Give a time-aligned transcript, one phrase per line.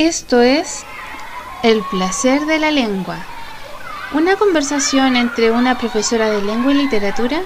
[0.00, 0.82] Esto es
[1.62, 3.18] El placer de la lengua,
[4.14, 7.42] una conversación entre una profesora de lengua y literatura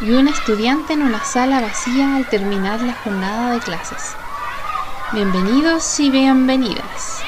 [0.00, 4.16] y un estudiante en una sala vacía al terminar la jornada de clases.
[5.12, 7.22] Bienvenidos y bienvenidas.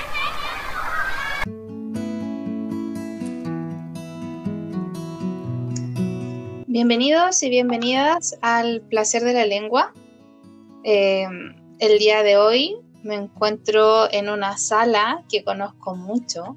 [6.67, 9.95] Bienvenidos y bienvenidas al placer de la lengua.
[10.83, 11.29] Eh,
[11.79, 12.77] el día de hoy
[13.07, 16.57] me encuentro en una sala que conozco mucho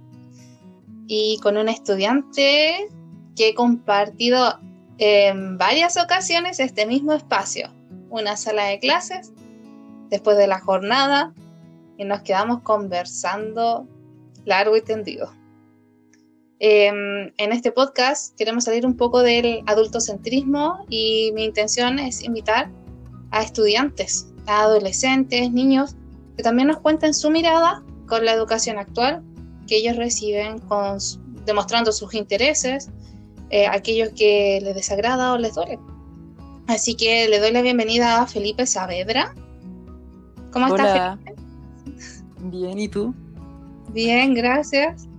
[1.08, 2.90] y con un estudiante
[3.36, 4.60] que he compartido
[4.98, 7.72] en varias ocasiones este mismo espacio,
[8.10, 9.32] una sala de clases,
[10.10, 11.34] después de la jornada,
[11.98, 13.88] y nos quedamos conversando
[14.46, 15.32] largo y tendido.
[16.60, 22.70] Em, en este podcast queremos salir un poco del adultocentrismo y mi intención es invitar
[23.32, 25.96] a estudiantes, a adolescentes, niños
[26.40, 29.22] que también nos cuenten su mirada con la educación actual
[29.68, 30.98] que ellos reciben, con,
[31.46, 32.90] demostrando sus intereses,
[33.50, 35.78] eh, aquellos que les desagrada o les duele.
[36.68, 39.36] Así que le doy la bienvenida a Felipe Saavedra.
[40.54, 41.42] ¿Cómo estás, Felipe?
[42.44, 43.14] Bien, ¿y tú?
[43.90, 45.10] Bien, gracias.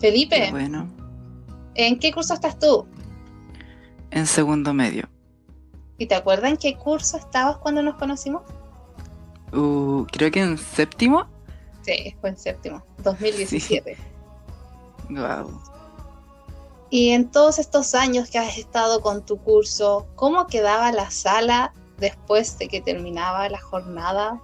[0.00, 0.48] Felipe.
[0.50, 0.90] bueno.
[1.76, 2.88] ¿En qué curso estás tú?
[4.10, 5.08] En segundo medio.
[5.96, 8.42] ¿Y te acuerdas en qué curso estabas cuando nos conocimos?
[9.52, 11.26] Uh, creo que en séptimo.
[11.82, 13.96] Sí, fue en séptimo, 2017.
[15.08, 15.60] Wow.
[16.90, 21.72] Y en todos estos años que has estado con tu curso, ¿cómo quedaba la sala
[21.98, 24.40] después de que terminaba la jornada?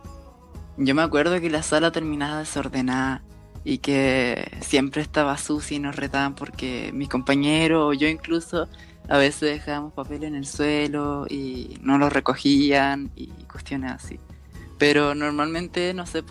[0.76, 3.22] Yo me acuerdo que la sala terminaba desordenada
[3.64, 8.68] y que siempre estaba sucia y nos retaban porque mis compañeros o yo incluso
[9.08, 14.20] a veces dejábamos papel en el suelo y no lo recogían y cuestiones así.
[14.78, 16.22] Pero normalmente, no sé,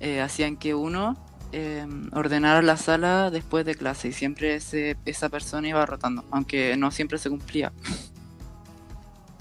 [0.00, 1.16] eh, hacían que uno
[1.52, 6.76] em, ordenara la sala después de clase y siempre ese, esa persona iba rotando, aunque
[6.76, 7.72] no siempre se cumplía.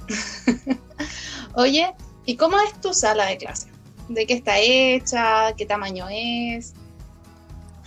[1.56, 1.94] Oye,
[2.26, 3.68] ¿y cómo es tu sala de clase?
[4.10, 5.54] ¿De qué está hecha?
[5.56, 6.74] ¿Qué tamaño es?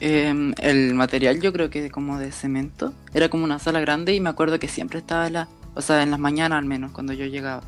[0.00, 2.92] Em, el material yo creo que como de cemento.
[3.12, 6.10] Era como una sala grande y me acuerdo que siempre estaba la, o sea, en
[6.10, 7.62] las mañanas al menos, cuando yo llegaba.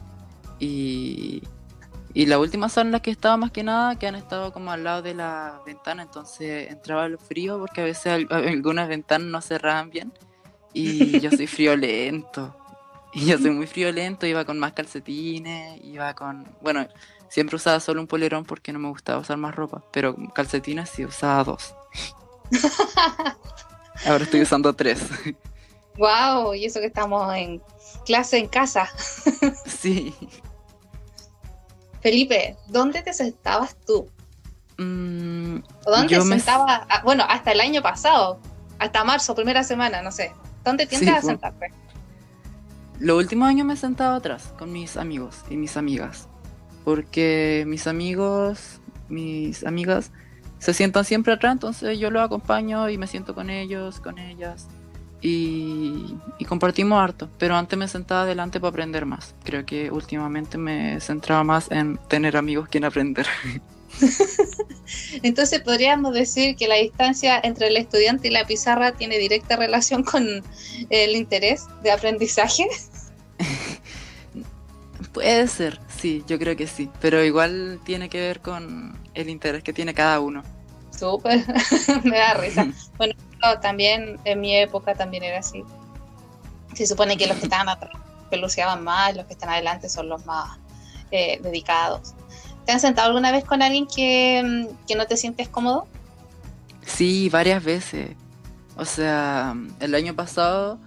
[0.59, 1.43] Y
[2.17, 4.73] y la última sala en la que estaba más que nada, que han estado como
[4.73, 9.43] al lado de la ventana, entonces entraba el frío porque a veces algunas ventanas no
[9.43, 10.15] cerraban bien.
[10.73, 12.57] Y yo soy friolento.
[13.13, 16.49] Y yo soy muy friolento, iba con más calcetines, iba con...
[16.63, 16.89] Bueno,
[17.29, 21.05] siempre usaba solo un polerón porque no me gustaba usar más ropa, pero calcetines sí
[21.05, 21.75] usaba dos.
[24.07, 25.03] Ahora estoy usando tres.
[25.99, 27.61] Wow, y eso que estamos en
[28.07, 28.89] clase en casa.
[29.67, 30.15] Sí.
[32.07, 34.09] Felipe, ¿dónde te sentabas tú?
[34.79, 36.83] Mm, ¿O dónde te sentabas?
[36.89, 38.39] Ah, bueno, hasta el año pasado,
[38.79, 40.33] hasta marzo, primera semana, no sé.
[40.63, 41.73] ¿Dónde tiendes a sentarte?
[43.01, 46.29] Los últimos años me sentaba atrás con mis amigos y mis amigas.
[46.85, 50.13] Porque mis amigos, mis amigas
[50.61, 54.69] se sientan siempre atrás, entonces yo los acompaño y me siento con ellos, con ellas
[55.29, 59.35] y, compartimos harto, pero antes me sentaba adelante para aprender más.
[59.43, 63.27] Creo que últimamente me centraba más en tener amigos que en aprender.
[65.23, 70.05] Entonces podríamos decir que la distancia entre el estudiante y la pizarra tiene directa relación
[70.05, 70.45] con
[70.91, 72.69] el interés de aprendizaje.
[75.13, 79.65] Puede ser, sí, yo creo que sí, pero igual tiene que ver con el interés
[79.65, 80.45] que tiene cada uno.
[80.97, 81.45] Súper,
[82.05, 82.69] me da risa.
[82.97, 83.15] Bueno,
[83.61, 85.63] también en mi época también era así.
[86.75, 87.93] Se supone que los que estaban atrás
[88.31, 90.59] peluceaban más, los que están adelante son los más
[91.11, 92.15] eh, dedicados.
[92.65, 95.87] ¿Te has sentado alguna vez con alguien que, que no te sientes cómodo?
[96.85, 98.11] Sí, varias veces.
[98.77, 100.79] O sea, el año pasado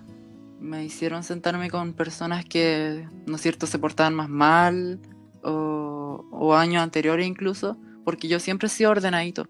[0.60, 5.00] me hicieron sentarme con personas que, ¿no es cierto?, se portaban más mal,
[5.42, 9.48] o, o años anteriores incluso, porque yo siempre he sido ordenadito,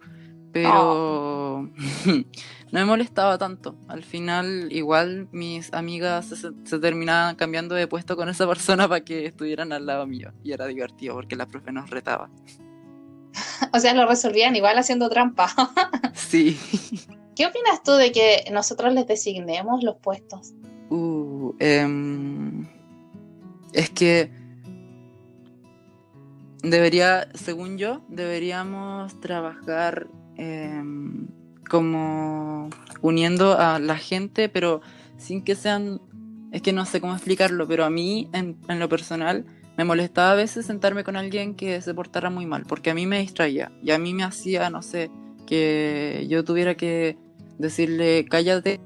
[0.51, 1.69] pero
[2.71, 3.75] no me molestaba tanto.
[3.87, 9.25] Al final, igual mis amigas se, terminaban cambiando de puesto con esa persona para que
[9.25, 10.31] estuvieran al lado mío.
[10.43, 12.29] Y era divertido porque la profe nos retaba.
[13.73, 15.49] o sea, lo resolvían igual haciendo trampa.
[16.13, 16.59] sí.
[17.35, 20.53] ¿Qué opinas tú de que nosotros les designemos los puestos?
[20.89, 22.67] Uh, em,
[23.73, 24.31] es que
[26.61, 31.27] debería, según yo, deberíamos trabajar em,
[31.69, 32.69] como
[33.01, 34.81] uniendo a la gente, pero
[35.17, 36.01] sin que sean,
[36.51, 39.45] es que no sé cómo explicarlo, pero a mí en, lo personal
[39.77, 43.05] me molestaba a veces sentarme con alguien que se portara muy mal, porque a mí
[43.05, 45.09] me distraía y a mí me hacía, no sé,
[45.47, 47.17] que yo tuviera que
[47.57, 48.81] decirle cállate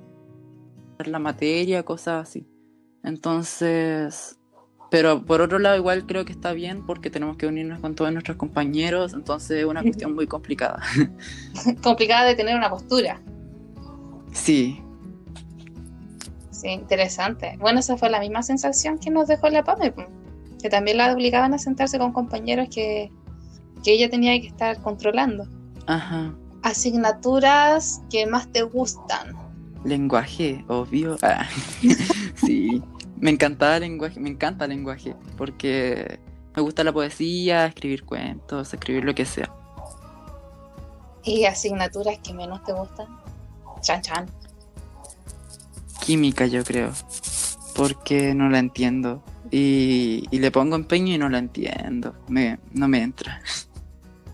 [1.03, 2.47] la materia, cosas así.
[3.03, 4.39] Entonces,
[4.93, 8.13] pero por otro lado igual creo que está bien porque tenemos que unirnos con todos
[8.13, 10.83] nuestros compañeros, entonces es una cuestión muy complicada.
[11.81, 13.19] complicada de tener una postura.
[14.33, 14.79] Sí.
[16.51, 17.57] Sí, interesante.
[17.59, 19.95] Bueno, esa fue la misma sensación que nos dejó la PAME,
[20.61, 23.11] que también la obligaban a sentarse con compañeros que,
[23.83, 25.47] que ella tenía que estar controlando.
[25.87, 26.35] Ajá.
[26.61, 29.35] Asignaturas que más te gustan.
[29.83, 31.17] Lenguaje, obvio.
[31.23, 31.47] Ah.
[32.35, 32.79] sí,
[33.23, 36.19] me encantaba el lenguaje, me encanta el lenguaje, porque
[36.53, 39.49] me gusta la poesía, escribir cuentos, escribir lo que sea.
[41.23, 43.07] ¿Y asignaturas que menos te gustan?
[43.79, 44.29] Chan chan.
[46.05, 46.91] Química, yo creo,
[47.77, 49.23] porque no la entiendo.
[49.49, 52.13] Y, le pongo empeño y no la entiendo.
[52.27, 53.41] Me, no me entra.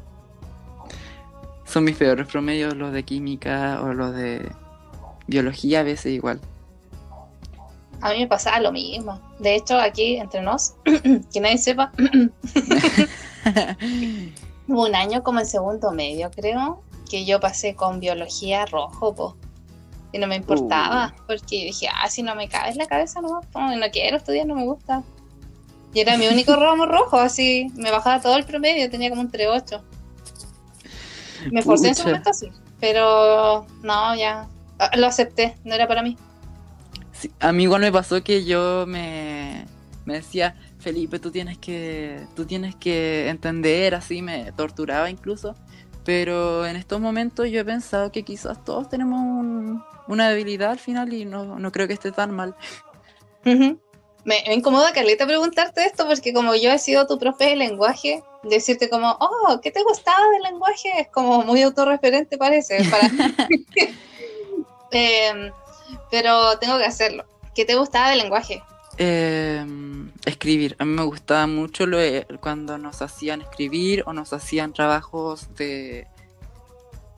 [1.63, 4.51] Son mis peores promedios los de química o los de
[5.27, 6.41] biología a veces igual.
[8.01, 9.19] A mí me pasaba lo mismo.
[9.39, 10.73] De hecho, aquí entre nos,
[11.33, 11.91] que nadie sepa,
[14.67, 19.37] hubo un año como en segundo medio, creo, que yo pasé con biología rojo, po.
[20.11, 21.23] Y no me importaba, uh.
[21.27, 24.55] porque dije, ah, si no me cabe en la cabeza, no, no quiero estudiar, no
[24.55, 25.03] me gusta.
[25.93, 29.31] Y era mi único ramo rojo, así, me bajaba todo el promedio, tenía como un
[29.31, 29.81] 3-8.
[31.51, 34.47] Me forcé en su momento, sí, pero no, ya,
[34.95, 36.17] lo acepté, no era para mí.
[37.39, 39.65] A mí igual me pasó que yo me,
[40.05, 45.55] me decía, Felipe, tú tienes que, tú tienes que entender, así me torturaba incluso.
[46.05, 51.13] Pero en estos momentos yo he pensado que quizás todos tenemos una debilidad al final
[51.13, 52.55] y no, no creo que esté tan mal.
[53.43, 58.89] Me, incomoda, Carlita, preguntarte esto porque como yo he sido tu profe de lenguaje, decirte
[58.89, 60.89] como, oh, ¿qué te gustaba del lenguaje?
[60.99, 62.83] Es como muy autorreferente parece.
[62.89, 63.07] Para...
[64.91, 65.51] Em,
[66.11, 67.25] pero tengo que hacerlo.
[67.53, 68.61] ¿Qué te gustaba del lenguaje?
[68.97, 70.75] Em, escribir.
[70.79, 71.97] A mí me gustaba mucho lo
[72.41, 76.07] cuando nos hacían escribir o nos hacían trabajos de...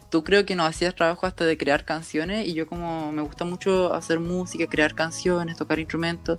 [0.09, 3.45] Tú creo que nos hacías trabajo hasta de crear canciones y yo como me gusta
[3.45, 6.37] mucho hacer música, crear canciones, tocar instrumentos,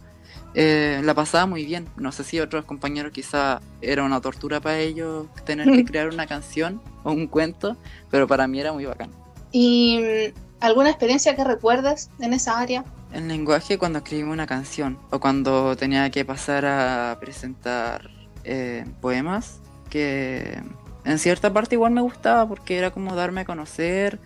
[0.55, 1.89] eh, la pasaba muy bien.
[1.97, 6.27] No sé si otros compañeros quizá era una tortura para ellos tener que crear una
[6.27, 7.77] canción o un cuento,
[8.11, 9.11] pero para mí era muy bacán.
[9.51, 12.85] ¿Y alguna experiencia que recuerdas en esa área?
[13.13, 18.09] En lenguaje cuando escribimos una canción o cuando tenía que pasar a presentar
[18.45, 19.61] eh, poemas
[19.91, 20.63] que
[21.05, 24.19] en cierta parte igual me gustaba porque era como darme a conocer,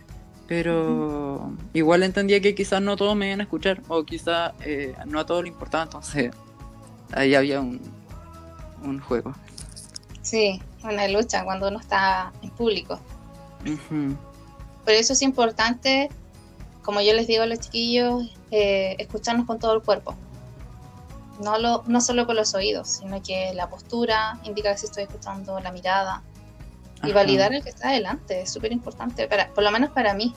[0.46, 5.18] pero igual entendía que quizás no todos me iban a escuchar o quizás eh, no
[5.18, 6.30] a todos le importaba, entonces
[7.12, 7.80] ahí había un,
[8.84, 9.34] un juego.
[10.22, 13.00] Sí, una lucha cuando uno está en público.
[14.84, 16.10] Por eso es importante
[16.86, 20.14] como yo les digo a los chiquillos, eh, escucharnos con todo el cuerpo.
[21.42, 25.58] No, lo, no solo con los oídos, sino que la postura indica si estoy escuchando,
[25.58, 26.22] la mirada.
[27.02, 30.32] Y validar el que está adelante es súper importante, por lo menos para mí.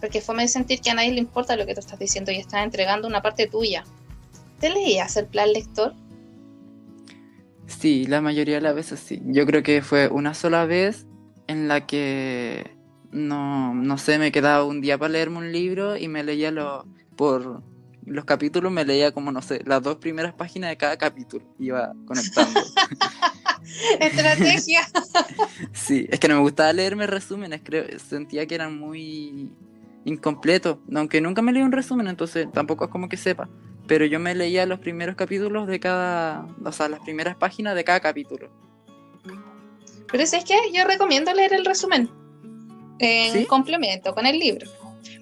[0.00, 2.36] Porque fue de sentir que a nadie le importa lo que tú estás diciendo y
[2.36, 3.84] estás entregando una parte tuya.
[4.58, 5.94] ¿Te leías el plan lector?
[7.66, 9.20] Sí, la mayoría de las veces sí.
[9.26, 11.06] Yo creo que fue una sola vez
[11.46, 12.75] en la que
[13.10, 16.86] no, no sé, me quedaba un día para leerme un libro y me leía lo,
[17.16, 17.62] por
[18.04, 21.44] los capítulos, me leía como, no sé, las dos primeras páginas de cada capítulo.
[21.58, 22.60] Iba conectando.
[24.00, 24.80] Estrategia.
[25.72, 29.50] sí, es que no me gustaba leerme resúmenes, creo, sentía que eran muy
[30.04, 33.48] incompletos, aunque nunca me leí un resumen, entonces tampoco es como que sepa.
[33.88, 37.84] Pero yo me leía los primeros capítulos de cada, o sea, las primeras páginas de
[37.84, 38.50] cada capítulo.
[40.10, 42.08] Pero es que yo recomiendo leer el resumen
[42.98, 44.70] en complemento con el libro.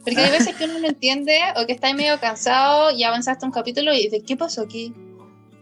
[0.02, 3.52] Porque hay veces que uno no entiende o que está medio cansado y avanzaste un
[3.52, 4.92] capítulo y dices, ¿qué pasó aquí?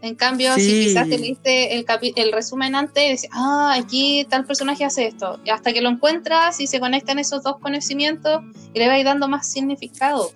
[0.01, 1.85] En cambio, si quizás te leíste el,
[2.17, 5.87] el resumen antes y dices, ah, aquí tal personaje hace esto, y hasta que lo
[5.87, 8.41] encuentras y se conectan esos dos conocimientos
[8.73, 10.29] y le vais dando más significado.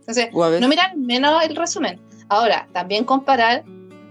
[0.00, 2.00] Entonces, no mirar menos el resumen.
[2.28, 3.64] Ahora, también comparar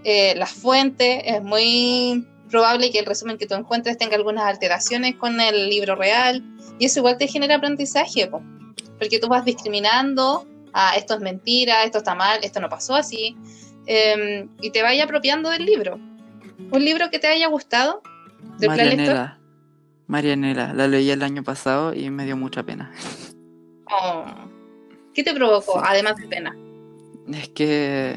[0.05, 5.15] eh, las fuentes, es muy probable que el resumen que tú encuentres tenga algunas alteraciones
[5.15, 6.43] con el libro real,
[6.79, 8.29] y eso igual te genera aprendizaje,
[8.99, 12.95] porque tú vas discriminando, a ah, esto es mentira, esto está mal, esto no pasó
[12.95, 13.35] así,
[13.85, 15.99] em, y te vaya apropiando del libro.
[16.71, 18.01] ¿Un libro que te haya gustado?
[18.59, 19.39] ¿De Marianela.
[20.07, 22.91] Marianela, la leí el año pasado y me dio mucha pena.
[23.91, 24.25] Oh.
[25.13, 26.55] ¿Qué te provocó, además de pena?
[27.33, 28.15] Es que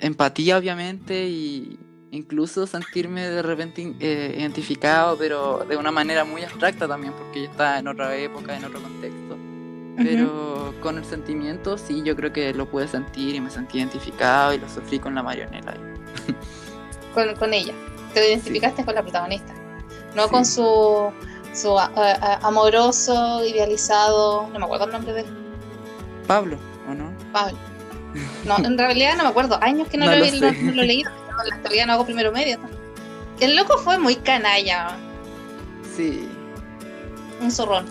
[0.00, 1.78] empatía, obviamente, y,
[2.14, 7.50] incluso sentirme de repente eh, identificado, pero de una manera muy abstracta también, porque yo
[7.50, 9.36] estaba en otra época, en otro contexto.
[9.96, 14.52] Pero con el sentimiento sí, yo creo que lo pude sentir y me sentí identificado
[14.52, 15.74] y lo sufrí con la marioneta.
[17.14, 17.74] con, con ella,
[18.12, 19.54] te identificaste con la protagonista,
[20.16, 21.12] no con su,
[21.52, 25.26] su amoroso, idealizado, no me acuerdo el nombre de él.
[26.26, 27.12] Pablo, ¿o no?
[27.32, 27.58] Pablo.
[28.44, 30.20] No, en realidad no me acuerdo, años que no, lo, he
[31.34, 32.58] leído, en la actualidad no hago primero medio.
[33.40, 34.96] El loco fue muy canalla.
[35.96, 36.28] Sí.
[37.40, 37.86] Un zorrón.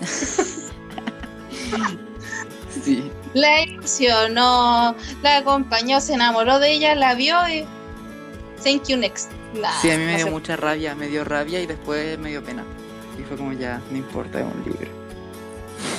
[2.84, 3.10] sí.
[3.34, 7.66] La ilusionó, la acompañó, se enamoró de ella, la vio y.
[8.64, 9.30] Thank you next.
[9.80, 12.64] sí, a mí me dio mucha rabia, me dio rabia y después me dio pena.
[13.18, 14.88] Y fue como ya, no importa, es un libro.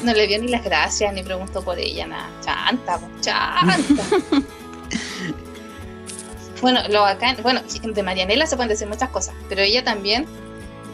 [0.04, 2.30] No le dio ni las gracias, ni preguntó por ella, nada.
[2.42, 4.04] Chanta, chanta.
[6.62, 10.25] bueno, lo bacán, bueno, de Marianela se pueden decir muchas cosas, pero ella también,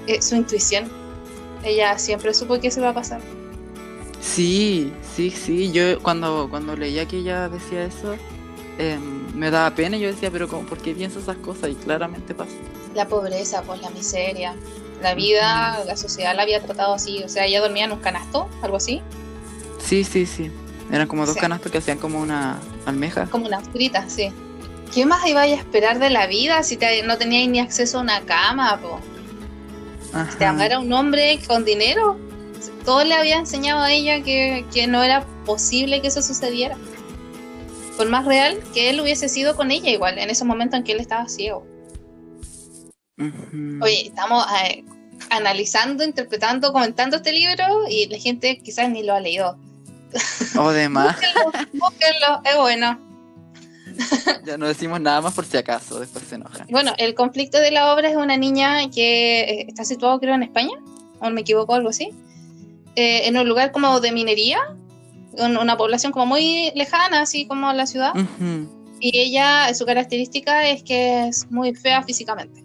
[0.07, 0.89] eh, su intuición,
[1.63, 3.21] ella siempre supo que se iba a pasar.
[4.21, 5.71] Sí, sí, sí.
[5.71, 8.15] Yo cuando, cuando leía que ella decía eso,
[8.77, 11.69] em, me daba pena y yo decía, pero ¿por qué piensa esas cosas?
[11.69, 12.51] Y claramente pasa.
[12.95, 14.55] La pobreza, pues la miseria.
[15.01, 17.21] La vida, la sociedad la había tratado así.
[17.23, 19.01] O sea, ella dormía en un canasto, algo así.
[19.77, 20.51] Sí, sí, sí.
[20.91, 23.27] Eran como dos canastos que hacían como una almeja.
[23.27, 24.31] Como una frita, sí.
[24.93, 28.21] ¿Qué más iba a esperar de la vida si no tenías ni acceso a una
[28.21, 28.99] cama, po?
[30.31, 32.17] Si te amara un hombre con dinero,
[32.85, 36.77] todo le había enseñado a ella que, no era posible que eso sucediera.
[37.97, 40.93] Por más real que él hubiese sido con ella igual, en ese momento en que
[40.93, 41.65] él estaba ciego.
[43.81, 44.83] Oye, estamos eh,
[45.29, 49.57] analizando, interpretando, comentando este libro y la gente quizás ni lo ha leído.
[50.57, 51.17] O demás.
[51.73, 52.99] búsquenlo, es bueno.
[54.45, 56.65] Ya no decimos nada más por si acaso, después se enoja.
[56.69, 60.43] Bueno, el conflicto de la obra es una niña que eh, está situado creo en
[60.43, 60.77] España,
[61.19, 62.09] o me equivoco, algo así.
[62.95, 64.59] Eh, en un lugar como de minería,
[65.37, 68.13] una población como muy lejana, así como la ciudad.
[68.99, 72.63] Y ella, su característica es que es muy fea físicamente.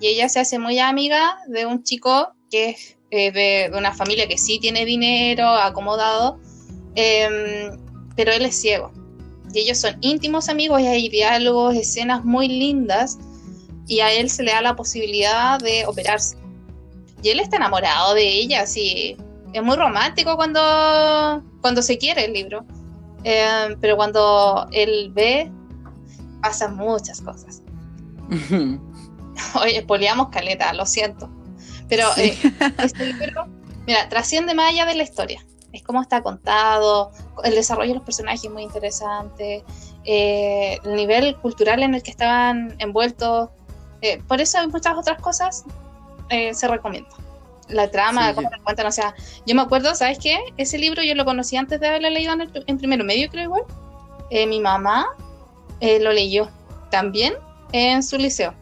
[0.00, 4.28] Y ella se hace muy amiga de un chico que es eh, de, una familia
[4.28, 6.38] que sí tiene dinero, acomodado,
[6.94, 7.78] em,
[8.16, 8.92] pero él es ciego.
[9.52, 13.18] Y ellos son íntimos amigos y hay diálogos, escenas muy lindas
[13.86, 16.36] y a él se le da la posibilidad de operarse
[17.22, 19.16] y él está enamorado de ella, sí.
[19.52, 22.64] Es muy romántico cuando, cuando se quiere el libro.
[23.24, 25.50] Eh, pero cuando él ve,
[26.42, 27.62] pasan muchas cosas.
[29.62, 31.30] Oye, poliamos caleta, lo siento.
[31.88, 32.36] Pero eh,
[32.82, 33.46] este libro,
[33.86, 35.44] mira, trasciende más allá de la historia.
[35.72, 37.12] Es como está contado,
[37.44, 39.64] el desarrollo de los personajes es muy interesante,
[40.04, 43.50] eh, el nivel cultural en el que estaban envueltos.
[44.26, 45.64] por eso hay muchas otras cosas
[46.30, 47.08] eh, se recomienda.
[47.68, 50.38] La trama, cómo te cuentan, o sea, yo me acuerdo, ¿sabes qué?
[50.56, 52.34] Ese libro yo lo conocí antes de haberlo leído
[52.66, 53.62] en, primero medio, creo igual.
[54.30, 55.06] Eh, mi mamá
[55.80, 56.48] eh, lo leyó
[56.90, 57.34] también
[57.72, 58.54] en su liceo.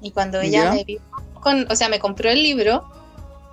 [0.00, 1.00] Y cuando ella me vio
[1.40, 2.88] con, o sea, me compró el libro,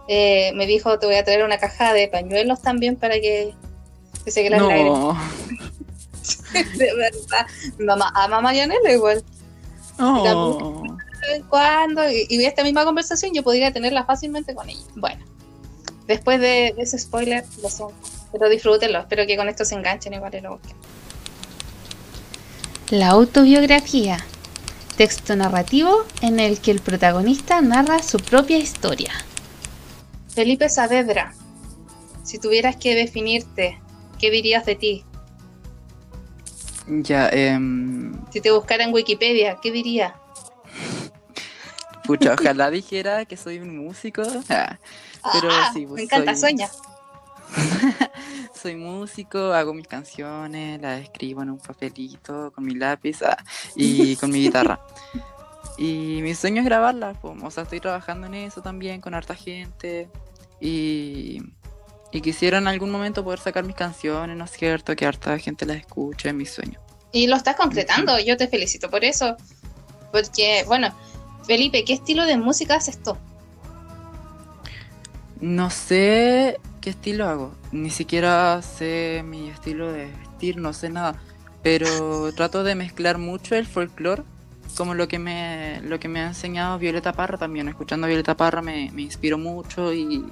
[0.08, 3.54] me dijo, te voy a traer una caja de pañuelos también para que,
[4.24, 5.18] que se quede no.
[6.78, 7.48] de verdad.
[7.78, 9.24] Mi mamá ama a Marianela igual.
[10.00, 10.84] Oh
[11.32, 14.82] en cuando y, y, esta misma conversación yo podría tenerla fácilmente con ella.
[14.96, 15.24] Bueno,
[16.08, 17.84] después de, ese spoiler, lo sé,
[18.32, 20.76] pero disfrútenlo, espero que con esto se enganchen igual y lo busquen.
[22.90, 24.18] La autobiografía,
[24.98, 29.14] texto narrativo en el que el protagonista narra su propia historia.
[30.34, 31.34] Felipe Saavedra,
[32.24, 33.80] si tuvieras que definirte,
[34.20, 35.06] ¿qué dirías de ti?
[36.88, 37.60] Ya, eh...
[38.32, 40.14] Si te buscara en Wikipedia, ¿qué dirías?
[42.06, 44.24] Pucha, ojalá dijera que soy un músico.
[44.50, 44.78] Ah,
[45.32, 46.40] pero ah, sí, pues me encanta, soy...
[46.40, 46.70] sueña.
[48.62, 53.38] soy músico, hago mis canciones, las escribo en un papelito con mi lápiz ah,
[53.76, 54.80] y con mi guitarra.
[55.78, 60.10] Y mi sueño es grabarlas, o sea, estoy trabajando en eso también con harta gente.
[60.62, 61.42] Y,
[62.12, 64.96] y quisiera en algún momento poder sacar mis canciones, ¿no es cierto?
[64.96, 66.80] Que harta gente las escuche, es mi sueño.
[67.12, 69.36] Y lo estás concretando, yo te felicito por eso.
[70.12, 70.94] Porque, bueno,
[71.46, 73.18] Felipe, ¿qué estilo de música haces tú?
[75.42, 77.56] No sé qué estilo hago.
[77.72, 81.22] Ni siquiera sé mi estilo de vestir, no sé nada.
[81.62, 84.24] Pero trato de mezclar mucho el folclore,
[84.76, 87.68] como lo que me, lo que me ha enseñado Violeta Parra también.
[87.68, 90.26] Escuchando a Violeta Parra me, me inspiro mucho y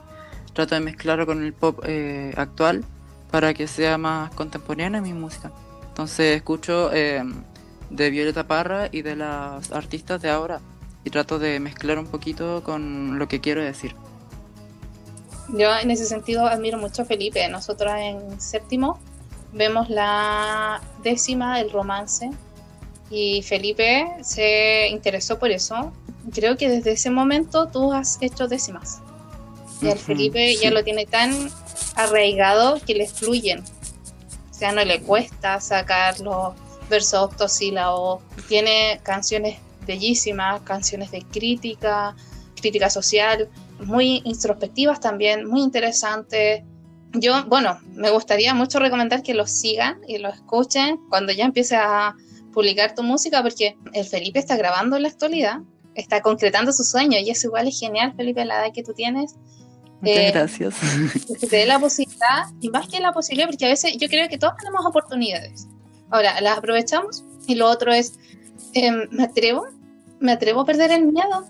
[0.54, 2.84] trato de mezclarlo con el pop eh, actual
[3.30, 5.52] para que sea más contemporánea mi música.
[5.88, 7.24] Entonces escucho eh,
[7.90, 10.60] de Violeta Parra y de las artistas de ahora.
[11.04, 13.96] Y trato de mezclar un poquito con lo que quiero decir.
[15.50, 17.48] Yo en ese sentido admiro mucho a Felipe.
[17.50, 19.00] Nosotros en séptimo
[19.52, 22.30] vemos la décima del romance
[23.12, 25.92] y Felipe se interesó por eso.
[26.34, 29.02] Creo que desde ese momento tú has hecho décimas.
[29.82, 31.52] Y el Felipe ya lo tiene tan
[31.96, 33.60] arraigado que le fluyen.
[34.50, 36.54] O sea, no le cuesta sacar los
[36.90, 38.24] versos octosílabos.
[38.48, 42.16] Tiene canciones bellísimas, canciones de crítica,
[42.56, 43.50] crítica social,
[43.80, 46.64] muy introspectivas también, muy interesantes.
[47.14, 51.76] Yo, bueno, me gustaría mucho recomendar que lo sigan y lo escuchen cuando ya empiece
[51.76, 52.16] a
[52.52, 55.60] publicar tu música, porque el Felipe está grabando en la actualidad,
[55.96, 59.36] está concretando su sueño y eso igual es genial, Felipe, la edad que tú tienes.
[60.02, 60.76] Muchas eh, gracias.
[61.40, 64.28] Que te dé la posibilidad, y más que la posibilidad, porque a veces yo creo
[64.30, 65.68] que todos tenemos oportunidades.
[66.10, 68.16] Ahora, las aprovechamos y lo otro es,
[68.74, 69.68] em, me atrevo,
[70.20, 71.46] me atrevo a perder el miedo.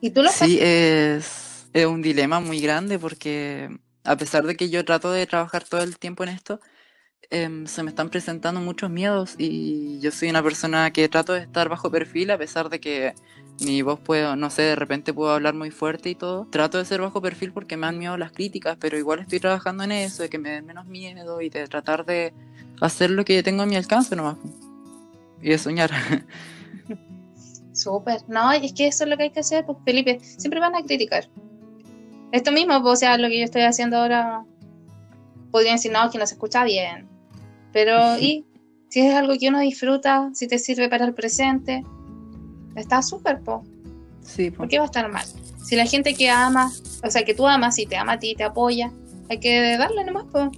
[0.00, 3.68] Y tú lo Sí, es, es un dilema muy grande porque
[4.04, 6.60] a pesar de que yo trato de trabajar todo el tiempo en esto,
[7.28, 11.40] Em, se me están presentando muchos miedos y yo soy una persona que trato de
[11.40, 13.14] estar bajo perfil a pesar de que
[13.60, 16.46] mi voz puedo, no sé, de repente puedo hablar muy fuerte y todo.
[16.50, 19.84] Trato de ser bajo perfil porque me han miedo las críticas, pero igual estoy trabajando
[19.84, 22.32] en eso, de que me den menos miedo y de tratar de
[22.80, 24.36] hacer lo que tengo a mi alcance nomás.
[25.42, 25.90] Y de soñar.
[27.72, 30.74] Súper, no, es que eso es lo que hay que hacer, pues Felipe, siempre van
[30.74, 31.28] a criticar.
[32.32, 34.44] Esto mismo, pues, o sea, lo que yo estoy haciendo ahora,
[35.50, 37.09] podrían decir, no, que no se escucha bien,
[37.72, 38.44] pero, y
[38.88, 41.84] si es algo que uno disfruta, si te sirve para el presente,
[42.74, 43.64] está súper, po.
[44.22, 45.24] Sí, ¿Por qué va a estar mal?
[45.64, 46.70] Si la gente que ama,
[47.04, 48.92] o sea, que tú amas y te ama a ti, te apoya,
[49.28, 50.50] hay que darle nomás, po.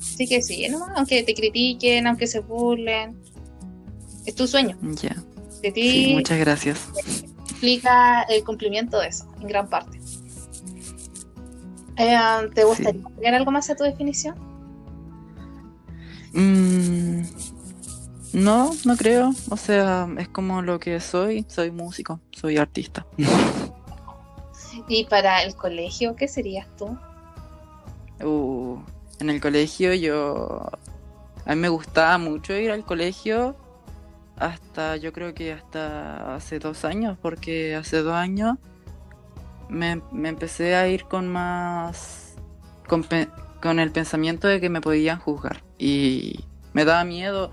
[0.00, 3.16] Así que sí, nomás, aunque te critiquen, aunque se burlen,
[4.24, 4.78] es tu sueño.
[5.02, 5.16] Ya.
[5.62, 6.12] De ti.
[6.14, 6.88] muchas gracias.
[7.50, 10.00] Explica el cumplimiento de eso, en gran parte.
[11.96, 12.18] Eh,
[12.54, 14.51] ¿Te gustaría agregar algo más a tu definición?
[16.32, 17.22] Mm,
[18.32, 19.32] no, no creo.
[19.50, 21.44] O sea, es como lo que soy.
[21.48, 23.06] Soy músico, soy artista.
[24.88, 26.96] ¿Y para el colegio qué serías tú?
[28.24, 28.78] Uh,
[29.20, 30.62] en el colegio yo...
[31.44, 33.56] A mí me gustaba mucho ir al colegio
[34.36, 38.58] hasta, yo creo que hasta hace dos años, porque hace dos años
[39.68, 42.34] me, me empecé a ir con más...
[43.62, 45.62] con el pensamiento de que me podían juzgar.
[45.78, 46.40] Y
[46.72, 47.50] me daba miedo.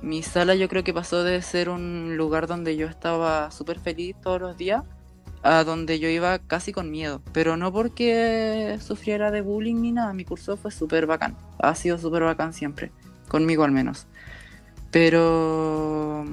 [0.00, 4.16] Mi sala yo creo que pasó de ser un lugar donde yo estaba súper feliz
[4.20, 4.82] todos los días
[5.44, 10.12] a donde yo iba casi con miedo, pero no porque sufriera de bullying ni nada,
[10.12, 12.92] mi curso fue súper bacán, ha sido súper bacán siempre,
[13.28, 14.06] conmigo al menos.
[14.92, 16.24] Pero,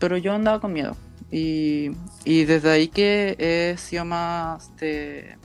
[0.00, 0.96] pero yo andaba con miedo.
[1.30, 1.90] Y,
[2.24, 5.36] y desde ahí que he sido más de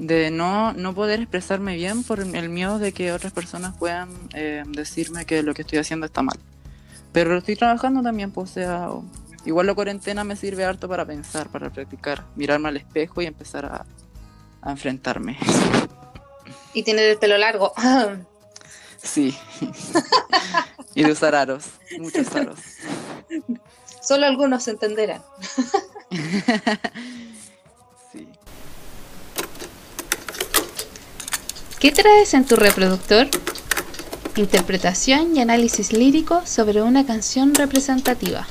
[0.00, 4.62] de no, no poder expresarme bien por el miedo de que otras personas puedan eh,
[4.66, 6.38] decirme que lo que estoy haciendo está mal.
[7.12, 8.88] Pero lo estoy trabajando también, pues, o sea,
[9.44, 13.66] igual la cuarentena me sirve harto para pensar, para practicar, mirarme al espejo y empezar
[13.66, 13.84] a,
[14.62, 15.38] a enfrentarme.
[16.72, 17.72] Y tener el pelo largo.
[19.02, 19.36] sí.
[20.94, 21.64] y de usar aros,
[21.98, 22.60] muchos aros.
[24.00, 25.20] Solo algunos se entenderán.
[31.80, 33.26] ¿Qué traes en tu reproductor?
[34.36, 38.46] Interpretación y análisis lírico sobre una canción representativa.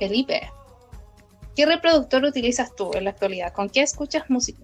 [0.00, 0.50] Felipe,
[1.54, 3.52] ¿qué reproductor utilizas tú en la actualidad?
[3.52, 4.60] ¿Con qué escuchas música?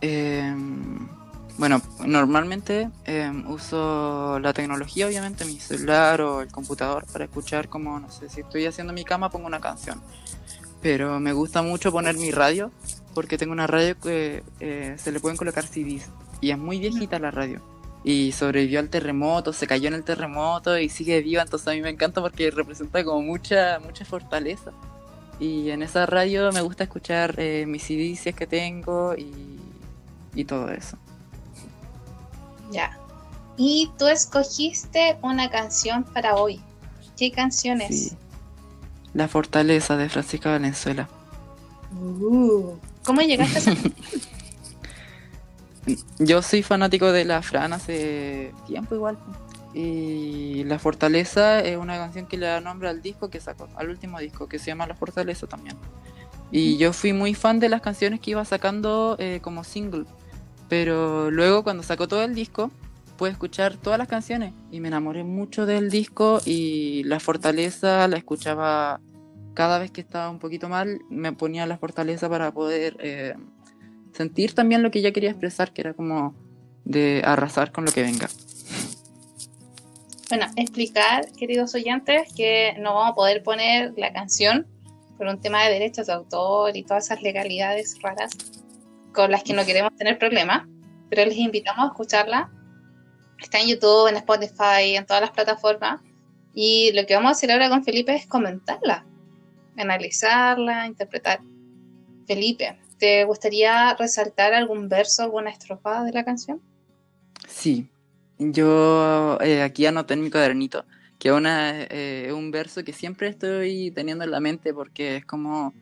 [0.00, 1.08] Em,
[1.56, 7.98] bueno, normalmente em, uso la tecnología, obviamente, mi celular o el computador para escuchar como,
[7.98, 10.00] no sé, si estoy haciendo mi cama pongo una canción.
[10.80, 12.70] Pero me gusta mucho poner mi radio
[13.18, 16.08] porque tengo una radio que eh, se le pueden colocar CDs
[16.40, 17.60] y es muy viejita la radio.
[18.04, 21.82] Y sobrevivió al terremoto, se cayó en el terremoto y sigue viva, entonces a mí
[21.82, 24.70] me encanta porque representa como mucha, mucha fortaleza.
[25.40, 29.58] Y en esa radio me gusta escuchar eh, mis CDs que tengo y,
[30.36, 30.96] y todo eso.
[32.70, 32.96] Ya.
[33.56, 36.60] Y tú escogiste una canción para hoy.
[37.16, 38.14] ¿Qué canción es?
[39.12, 41.08] La Fortaleza de Francisca Valenzuela.
[42.00, 42.76] Uh.
[43.08, 43.74] ¿Cómo llegaste a
[46.18, 49.16] Yo soy fanático de la Fran hace tiempo igual.
[49.72, 53.88] Y La Fortaleza es una canción que le da nombre al disco que sacó, al
[53.88, 55.78] último disco, que se llama La Fortaleza también.
[56.52, 60.04] Y yo fui muy fan de las canciones que iba sacando eh, como single.
[60.68, 62.70] Pero luego cuando sacó todo el disco,
[63.16, 68.18] pude escuchar todas las canciones y me enamoré mucho del disco y la fortaleza la
[68.18, 69.00] escuchaba
[69.58, 73.34] cada vez que estaba un poquito mal, me ponía la fortaleza para poder eh,
[74.12, 76.32] sentir también lo que ella quería expresar, que era como
[76.84, 78.28] de arrasar con lo que venga.
[80.28, 84.64] Bueno, explicar, queridos oyentes, que no vamos a poder poner la canción
[85.16, 88.30] por un tema de derechos de autor y todas esas legalidades raras
[89.12, 90.68] con las que no queremos tener problemas,
[91.10, 92.48] pero les invitamos a escucharla.
[93.40, 96.00] Está en YouTube, en Spotify, en todas las plataformas.
[96.54, 99.07] Y lo que vamos a hacer ahora con Felipe es comentarla,
[99.78, 101.40] analizarla, interpretar.
[102.26, 106.60] Felipe, ¿te gustaría resaltar algún verso, alguna estrofa de la canción?
[107.46, 107.88] Sí,
[108.38, 110.84] yo eh, aquí anoté en mi cuadernito
[111.18, 115.74] que una, eh, un verso que siempre estoy teniendo en la mente porque es como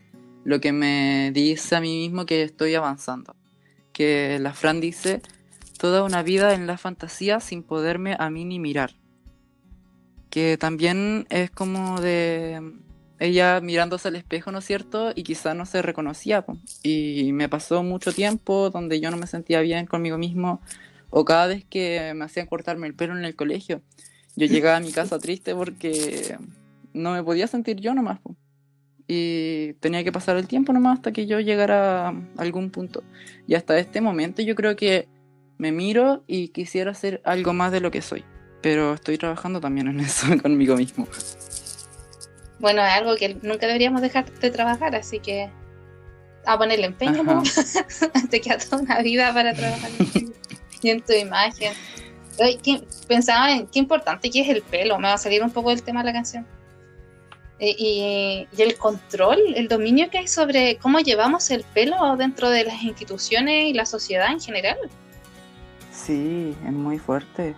[0.44, 3.36] lo que me dice a mí mismo que estoy avanzando.
[3.92, 5.20] Que la Fran dice,
[5.78, 8.94] toda una vida en la fantasía sin poderme a mí ni mirar.
[10.30, 12.62] Que también es como de
[13.18, 15.12] ella mirándose al espejo, ¿no es cierto?
[15.14, 16.44] Y quizá no se reconocía.
[16.82, 20.60] Y me pasó mucho tiempo donde yo no me sentía bien conmigo mismo.
[21.10, 23.80] O cada vez que me hacían cortarme el pelo en el colegio,
[24.36, 26.36] yo llegaba a mi casa triste porque
[26.92, 28.20] no me podía sentir yo nomás.
[29.08, 33.02] Y tenía que pasar el tiempo nomás hasta que yo llegara a algún punto.
[33.46, 35.08] Y hasta este momento yo creo que
[35.58, 38.24] me miro y quisiera ser algo más de lo que soy.
[38.62, 41.06] Pero estoy trabajando también en eso conmigo mismo.
[42.58, 45.50] Bueno, es algo que nunca deberíamos dejar de trabajar, así que
[46.46, 47.42] a ponerle empeño, ¿no?
[48.30, 49.90] Te queda toda una vida para trabajar
[50.82, 51.72] en tu imagen.
[53.08, 55.82] Pensaba en qué importante que es el pelo, me va a salir un poco del
[55.82, 56.46] tema de la canción.
[57.58, 62.50] Eh, y, y, el control, el dominio que hay sobre cómo llevamos el pelo dentro
[62.50, 64.76] de las instituciones y la sociedad en general.
[65.90, 67.54] Sí, es muy fuerte.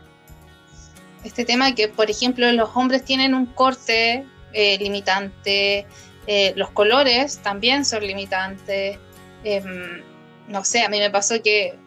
[1.24, 5.86] Este tema que, por ejemplo, los hombres tienen un corte eh, limitante,
[6.26, 8.98] eh, los colores también son limitantes.
[9.44, 10.02] Em,
[10.48, 11.78] no sé, a mí me pasó que,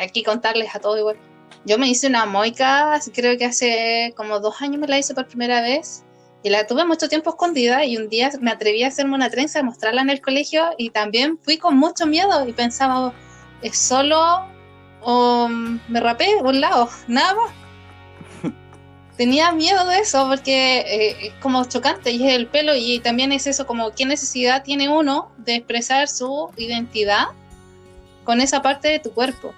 [0.00, 1.16] aquí contarles a todos igual,
[1.64, 5.26] yo me hice una moica, creo que hace como dos años me la hice por
[5.26, 6.04] primera vez
[6.42, 9.60] y la tuve mucho tiempo escondida y un día me atreví a hacerme una trenza,
[9.60, 13.14] a mostrarla en el colegio y también fui con mucho miedo y pensaba,
[13.62, 14.46] es solo
[15.00, 17.63] o me rapé un lado, nada más.
[19.16, 23.30] Tenía miedo de eso porque eh, es como chocante y es el pelo y también
[23.30, 27.26] es eso como qué necesidad tiene uno de expresar su identidad
[28.24, 29.54] con esa parte de tu cuerpo.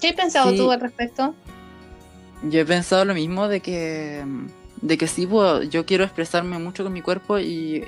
[0.00, 1.34] ¿Qué has pensado tú al respecto?
[2.42, 4.24] Yo he pensado lo mismo de que,
[4.80, 7.84] de que sí, pues, yo quiero expresarme mucho con mi cuerpo y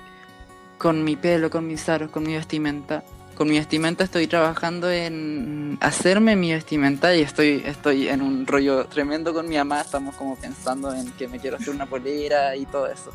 [0.79, 3.03] con mi pelo, con mis aros, con mi vestimenta.
[3.35, 8.87] Con mi vestimenta estoy trabajando en hacerme mi vestimenta y estoy, estoy en un rollo
[8.87, 9.81] tremendo con mi mamá.
[9.81, 13.11] Estamos como pensando en que me quiero hacer una polera y todo eso.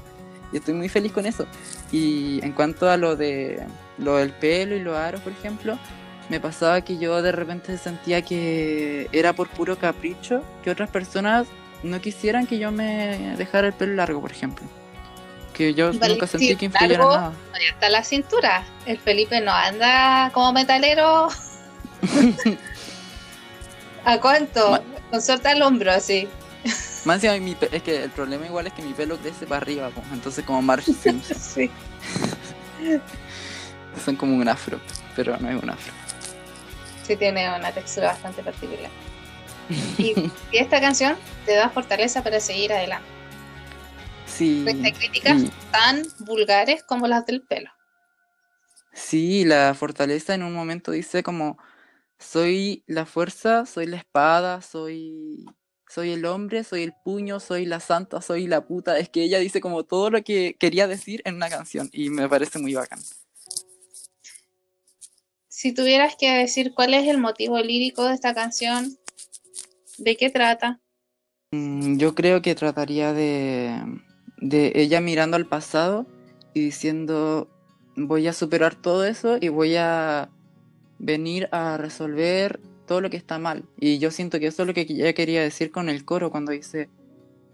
[0.52, 1.46] Y estoy muy feliz con eso.
[1.92, 3.66] Y en cuanto a lo de
[3.98, 5.80] lo del pelo y los aros, por ejemplo,
[6.28, 11.48] me pasaba que yo de repente sentía que era por puro capricho que otras personas
[11.82, 14.66] no quisieran que yo me dejara el pelo largo, por ejemplo.
[15.60, 17.34] Que yo nunca sentí que influyera nada.
[17.74, 18.64] Hasta la cintura.
[18.86, 21.28] El Felipe no anda como metalero.
[24.06, 24.82] ¿A cuánto?
[25.12, 26.30] Con suerte al hombro, así.
[27.04, 30.46] Más mi es que el problema igual es que mi pelo crece para arriba, entonces
[30.46, 30.94] como Marge
[31.40, 31.70] sí.
[34.06, 34.80] Son como un afro,
[35.16, 35.94] pero no es un afro
[37.10, 38.92] sí tiene una textura bastante particular.
[39.98, 43.08] Y, esta canción te da fortaleza para seguir adelante.
[44.40, 44.62] Sí.
[44.64, 47.70] Frente críticas tan vulgares como las del pelo.
[48.94, 51.58] Sí, la fortaleza en un momento dice como
[52.18, 55.46] soy la fuerza, soy la espada, soy
[55.90, 58.98] soy el hombre, soy el puño, soy la santa, soy la puta.
[58.98, 62.30] Es que ella dice como todo lo que quería decir en una canción y me
[62.30, 63.02] parece muy bacán.
[65.50, 68.98] Si tuvieras que decir cuál es el motivo lírico de esta canción,
[69.98, 70.80] ¿de qué trata?
[71.52, 73.82] Mm, yo creo que trataría de,
[74.42, 76.06] de ella mirando al pasado
[76.54, 77.48] y diciendo,
[77.96, 80.30] voy a superar todo eso y voy a
[80.98, 83.66] venir a resolver todo lo que está mal.
[83.80, 86.52] Y yo siento que eso es lo que ella quería decir con el coro cuando
[86.52, 86.90] dice,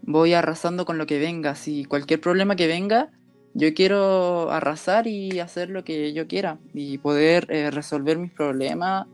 [0.02, 1.54] voy arrasando con lo que venga.
[1.54, 3.10] Si cualquier problema que venga,
[3.54, 9.06] yo quiero arrasar y hacer lo que yo quiera y poder eh, resolver mis problemas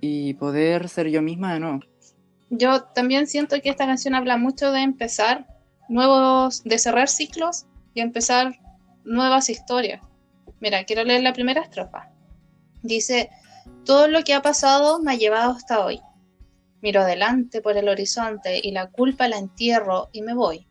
[0.00, 1.80] y poder ser yo misma de nuevo.
[2.50, 5.46] Yo también siento que esta canción habla mucho de empezar
[5.88, 8.58] nuevos, de cerrar ciclos y empezar
[9.04, 10.02] nuevas historias.
[10.60, 12.10] Mira, quiero leer la primera estrofa.
[12.82, 13.30] Dice,
[13.84, 16.00] todo lo que ha pasado me ha llevado hasta hoy.
[16.80, 20.66] Miro adelante por el horizonte y la culpa la entierro y me voy.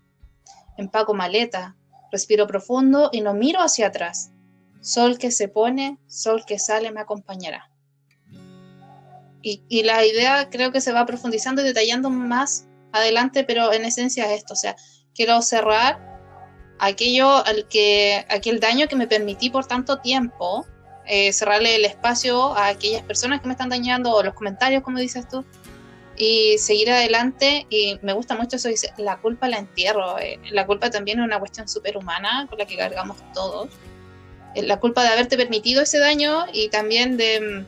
[0.78, 1.78] Empaco maleta,
[2.12, 4.32] respiro profundo y no miro hacia atrás.
[4.82, 7.70] Sol que se pone, sol que sale me acompañará.
[9.44, 14.26] Y, la idea creo que se va profundizando y detallando más adelante, pero en esencia
[14.26, 14.76] es esto, o sea,
[15.16, 16.00] quiero cerrar
[16.80, 20.66] aquello al que, aquel daño que me permití por tanto tiempo,
[21.06, 25.00] eh, cerrarle el espacio a aquellas personas que me están dañando o los comentarios, como
[25.00, 25.46] dices tú,
[26.18, 27.68] y seguir adelante.
[27.70, 30.18] Y me gusta mucho eso, dice, la culpa la entierro.
[30.20, 33.70] Eh, la culpa también es una cuestión súper humana con la que cargamos todos.
[34.56, 37.66] Eh, la culpa de haberte permitido ese daño y también de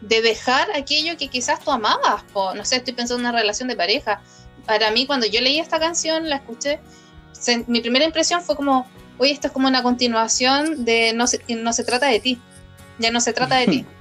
[0.00, 2.24] de dejar aquello que quizás tú amabas.
[2.34, 4.20] no sé, estoy pensando en una relación de pareja.
[4.70, 6.78] Para mí, cuando yo leí esta canción, la escuché,
[7.66, 8.86] mi primera impresión fue como,
[9.18, 12.40] oye, esto es como una continuación de No se, no se trata de ti,
[13.00, 13.86] ya no se trata de ti.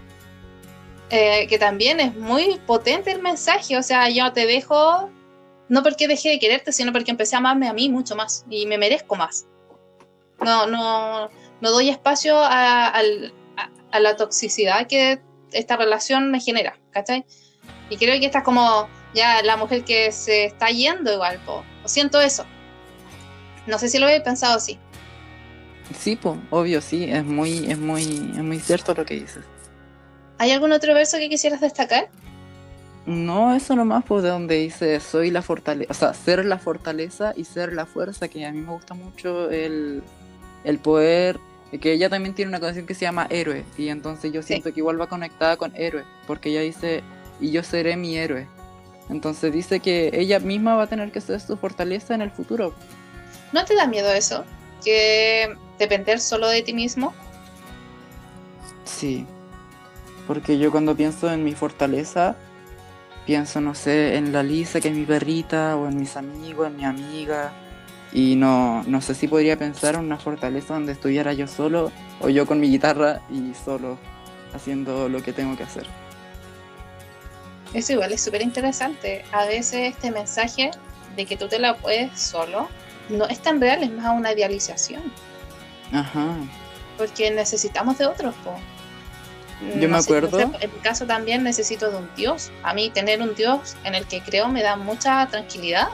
[1.12, 5.10] Eh, que también es muy potente el mensaje, o sea, yo te dejo,
[5.68, 8.68] no porque dejé de quererte, sino porque empecé a amarme a mí mucho más y
[8.68, 9.48] me merezco más.
[10.40, 11.30] No, no,
[11.62, 15.20] no doy espacio a, a la toxicidad que
[15.52, 17.26] esta relación me genera, ¿cachai?
[17.90, 21.64] Y creo que esta es como ya la mujer que se está yendo igual, po.
[21.86, 22.46] siento eso.
[23.68, 24.80] No sé si lo he pensado así.
[25.98, 29.44] Sí, po, obvio, sí, es muy, es muy, es muy cierto lo que dices.
[30.38, 32.10] ¿Hay algún otro verso que quisieras destacar?
[33.06, 37.34] No, eso nomás, pues de donde dice soy la fortaleza, o sea, ser la fortaleza
[37.36, 40.04] y ser la fuerza, que a mí me gusta mucho el,
[40.64, 41.40] el poder
[41.78, 44.80] que ella también tiene una canción que se llama Héroe, y entonces yo siento que
[44.80, 47.04] igual va conectada con Héroe, porque ella dice,
[47.40, 48.48] y yo seré mi héroe.
[49.10, 52.74] Entonces dice que ella misma va a tener que ser su fortaleza en el futuro.
[53.52, 54.46] ¿No te da miedo eso?
[54.84, 57.14] ¿Que depender solo de ti mismo?
[58.86, 59.26] Sí,
[60.28, 62.36] porque yo cuando pienso en mi fortaleza,
[63.26, 66.78] pienso, no sé, en la Lisa, que es mi perrita, o en mis amigos, en
[66.78, 67.52] mi amiga,
[68.12, 71.92] y no, no sé si podría pensar en una fortaleza donde estuviera yo solo
[72.22, 73.98] o yo con mi guitarra y solo
[74.54, 75.86] haciendo lo que tengo que hacer.
[77.74, 79.24] Eso igual es súper interesante.
[79.32, 80.72] A veces este mensaje
[81.16, 82.68] de que tú te la puedes solo
[83.10, 85.02] no es tan real, es más una idealización.
[85.92, 86.36] Ajá.
[86.98, 88.56] Porque necesitamos de otros, po.
[89.80, 90.40] Yo me acuerdo.
[90.40, 92.52] en mi caso también necesito de un Dios.
[92.64, 95.90] A mí tener un Dios en el que creo me da mucha tranquilidad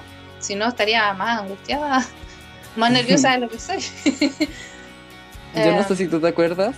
[0.45, 2.05] si no, estaría más angustiada,
[2.75, 3.79] más nerviosa de lo que soy.
[5.55, 6.75] Yo no sé eh, si tú te acuerdas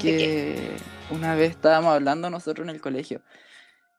[0.00, 0.76] que
[1.10, 3.20] una vez estábamos hablando nosotros en el colegio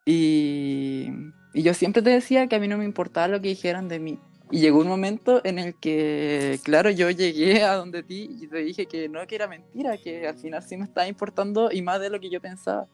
[0.05, 1.07] y,
[1.53, 3.99] y yo siempre te decía que a mí no me importaba lo que dijeran de
[3.99, 4.19] mí.
[4.51, 8.57] Y llegó un momento en el que, claro, yo llegué a donde ti y te
[8.57, 11.99] dije que no, que era mentira, que al final sí me estaba importando y más
[11.99, 12.87] de lo que yo pensaba.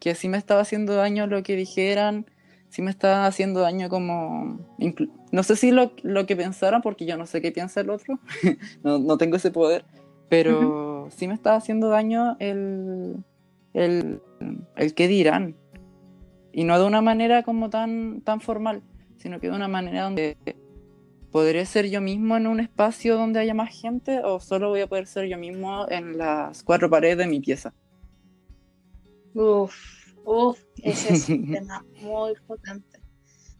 [0.00, 2.26] Que sí me estaba haciendo daño lo que dijeran,
[2.68, 4.60] sí me está haciendo daño como...
[5.32, 8.18] No sé si lo, que pensaran, porque yo no sé qué piensa el otro,
[8.82, 9.86] no, tengo ese poder,
[10.28, 13.16] pero sí me está haciendo daño el,
[13.72, 14.20] el,
[14.76, 15.56] el que dirán.
[16.58, 18.82] Y no de una manera como tan, tan formal,
[19.18, 20.36] sino que de una manera donde
[21.30, 24.88] podré ser yo mismo en un espacio donde haya más gente o solo voy a
[24.88, 27.72] poder ser yo mismo en las cuatro paredes de mi pieza.
[29.34, 29.72] Uf,
[30.24, 32.98] Uf, ese es un tema muy potente.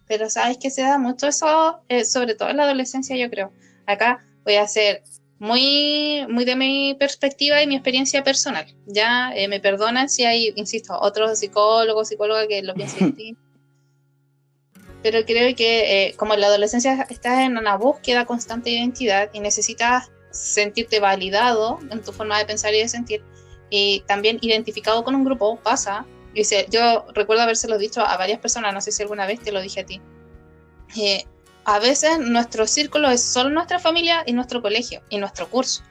[0.09, 3.53] Pero sabes que se da mucho eso, eh, sobre todo en la adolescencia, yo creo.
[3.87, 5.05] Acá voy a hacer
[5.39, 8.67] muy, muy de mi perspectiva y mi experiencia personal.
[8.87, 13.37] Ya eh, me perdonan si hay, insisto, otros psicólogos, psicólogas que lo piensan ti.
[15.03, 19.31] Pero creo que eh, como en la adolescencia estás en una búsqueda constante de identidad
[19.33, 23.23] y necesitas sentirte validado en tu forma de pensar y de sentir,
[23.71, 28.73] y también identificado con un grupo, pasa Dice, yo recuerdo habérselo dicho a varias personas,
[28.73, 30.01] no sé si alguna vez te lo dije a ti.
[30.97, 31.25] Eh,
[31.69, 35.83] a veces nuestro círculo es solo nuestra familia y nuestro colegio y nuestro curso.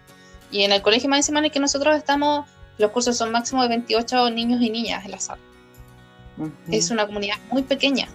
[0.49, 3.61] Y en el colegio más encima en el que nosotros estamos, los cursos son máximo
[3.61, 5.41] de 28 niños y niñas en la sala.
[6.71, 8.07] Es una comunidad muy pequeña.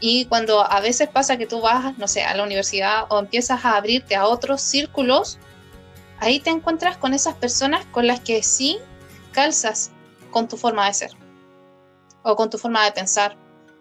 [0.00, 3.62] Y cuando a veces pasa que tú vas, no sé, a la universidad o empiezas
[3.66, 5.38] a abrirte a otros círculos,
[6.18, 8.78] ahí te encuentras con esas personas con las que sí
[9.32, 9.90] calzas
[10.30, 11.10] con tu forma de ser
[12.22, 13.36] o con tu forma de pensar.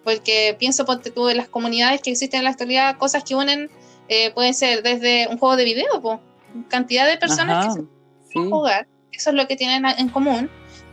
[0.06, 3.70] Porque pienso, ponte tú, en las comunidades que existen en la actualidad, cosas que unen,
[4.08, 6.22] eh, pueden ser desde un juego de video,
[6.70, 10.50] cantidad de personas que se jugar, eso es lo que tienen en común,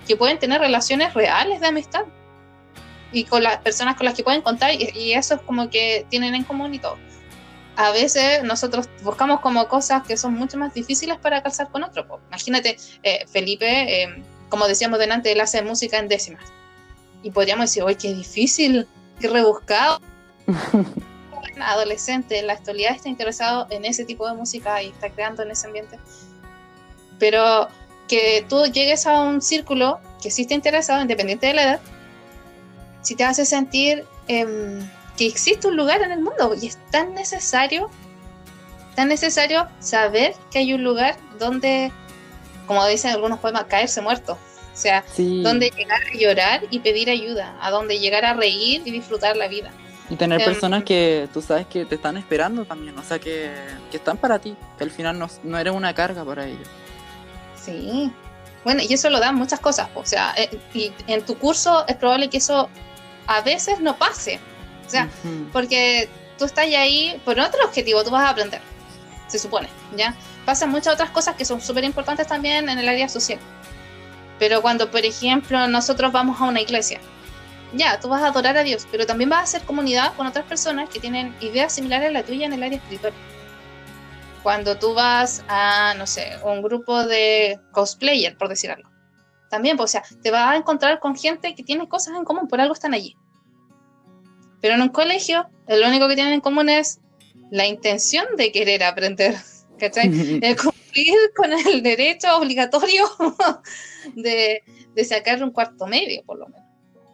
[0.06, 2.04] que pueden tener relaciones reales de amistad
[3.12, 6.34] y con las personas con las que pueden contar y, eso es como que tienen
[6.34, 6.96] en común y todo.
[7.76, 12.20] A veces nosotros buscamos como cosas que son mucho más difíciles para calzar con otro.
[12.28, 16.44] Imagínate, eh, Felipe, eh, como decíamos delante, él hace música en décimas.
[17.22, 18.86] Y podríamos decir, oye, qué difícil,
[19.28, 20.00] rebuscado.
[20.46, 25.42] Un adolescente en la actualidad está interesado en ese tipo de música y está creando
[25.42, 25.98] en ese ambiente.
[27.18, 27.68] Pero
[28.08, 31.80] que tú llegues a un círculo que sí está interesado, independiente de la edad,
[33.02, 34.80] si te hace sentir em,
[35.16, 37.90] que existe un lugar en el mundo y es tan necesario,
[38.94, 41.92] tan necesario saber que hay un lugar donde,
[42.66, 44.38] como dicen algunos poemas, caerse muerto.
[44.72, 48.90] O sea, donde llegar a llorar y pedir ayuda, a donde llegar a reír y
[48.90, 49.70] disfrutar la vida.
[50.08, 53.52] Y tener em, personas que tú sabes que te están esperando también, o sea, que,
[53.90, 56.68] que están para ti, que al final no, no eres una carga para ellos.
[57.62, 58.10] Sí,
[58.64, 61.96] bueno, y eso lo dan muchas cosas, o sea, eh, y en tu curso es
[61.96, 62.68] probable que eso
[63.26, 64.40] a veces no pase.
[64.86, 65.08] O sea,
[65.52, 66.08] porque
[66.38, 68.60] tú estás ahí por otro objetivo, tú vas a aprender,
[69.26, 70.14] se supone, ¿ya?
[70.44, 73.38] Pasan muchas otras cosas que son súper importantes también en el área social.
[74.42, 76.98] Pero cuando, por ejemplo, nosotros vamos a una iglesia,
[77.74, 80.44] ya, tú vas a adorar a Dios, pero también vas a hacer comunidad con otras
[80.46, 83.12] personas que tienen ideas similares a la tuya en el área espiritual.
[84.42, 88.90] Cuando tú vas a, no sé, un grupo de cosplayer, por decirlo
[89.48, 92.48] también, pues, o sea, te vas a encontrar con gente que tiene cosas en común,
[92.48, 93.14] por algo están allí.
[94.60, 97.00] Pero en un colegio, lo único que tienen en común es
[97.52, 99.36] la intención de querer aprender,
[99.78, 100.08] ¿cachai?
[100.42, 100.56] el
[101.36, 103.04] con el derecho obligatorio
[104.14, 104.62] de,
[104.94, 106.62] de sacar un cuarto medio, por lo menos.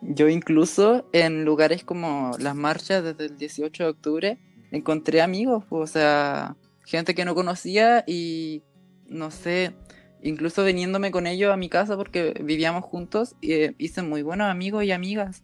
[0.00, 4.38] Yo incluso en lugares como las marchas desde el 18 de octubre
[4.70, 8.62] encontré amigos, o sea, gente que no conocía y
[9.06, 9.74] no sé,
[10.22, 14.84] incluso viniéndome con ellos a mi casa porque vivíamos juntos, eh, hice muy buenos amigos
[14.84, 15.42] y amigas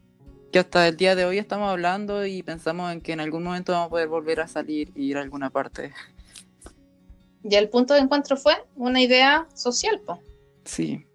[0.54, 3.72] que hasta el día de hoy estamos hablando y pensamos en que en algún momento
[3.72, 5.92] vamos a poder volver a salir y ir a alguna parte.
[7.44, 10.18] Y el punto de encuentro fue una idea social, po.
[10.64, 11.06] Sí.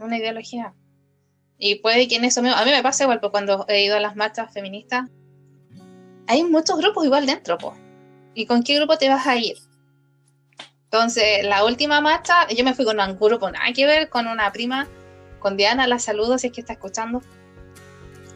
[0.00, 0.74] Una ideología.
[1.58, 3.96] Y puede que en eso mismo, a mí me pasa igual, pues cuando he ido
[3.96, 5.08] a las marchas feministas,
[6.26, 7.74] hay muchos grupos igual dentro, po.
[8.34, 9.56] ¿Y con qué grupo te vas a ir?
[10.86, 14.50] Entonces, la última marcha, yo me fui con un grupo nada que ver, con una
[14.52, 14.88] prima,
[15.38, 17.22] con Diana, la saludo si es que está escuchando.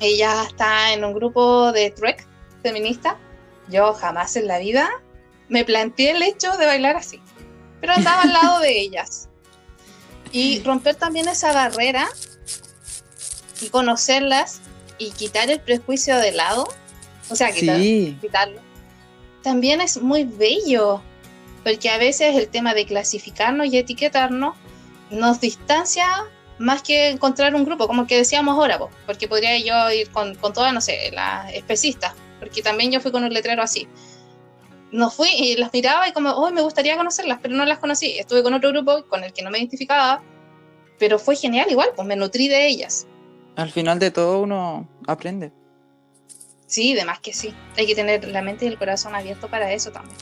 [0.00, 2.24] Ella está en un grupo de trek
[2.62, 3.16] feminista.
[3.68, 4.88] Yo jamás en la vida
[5.48, 7.20] me planteé el hecho de bailar así,
[7.80, 9.28] pero andaba al lado de ellas.
[10.30, 12.08] Y romper también esa barrera
[13.60, 14.60] y conocerlas
[14.98, 16.68] y quitar el prejuicio de lado,
[17.30, 18.60] o sea, quitarlo,
[19.42, 21.02] también es muy bello
[21.64, 24.56] porque a veces el tema de clasificarnos y etiquetarnos
[25.10, 26.06] nos distancia
[26.58, 30.52] más que encontrar un grupo, como que decíamos ahora, porque podría yo ir con, con
[30.52, 33.86] todas, no sé, las especistas, porque también yo fui con un letrero así.
[34.90, 38.18] No fui y las miraba y como, oh, me gustaría conocerlas, pero no las conocí.
[38.18, 40.22] Estuve con otro grupo con el que no me identificaba,
[40.98, 43.06] pero fue genial igual, pues me nutrí de ellas.
[43.56, 45.52] Al final de todo uno aprende.
[46.66, 47.54] Sí, de más que sí.
[47.76, 50.16] Hay que tener la mente y el corazón abierto para eso también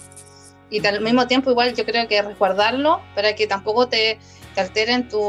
[0.70, 4.18] y al mismo tiempo igual yo creo que resguardarlo para que tampoco te,
[4.55, 5.20] te alteren tu,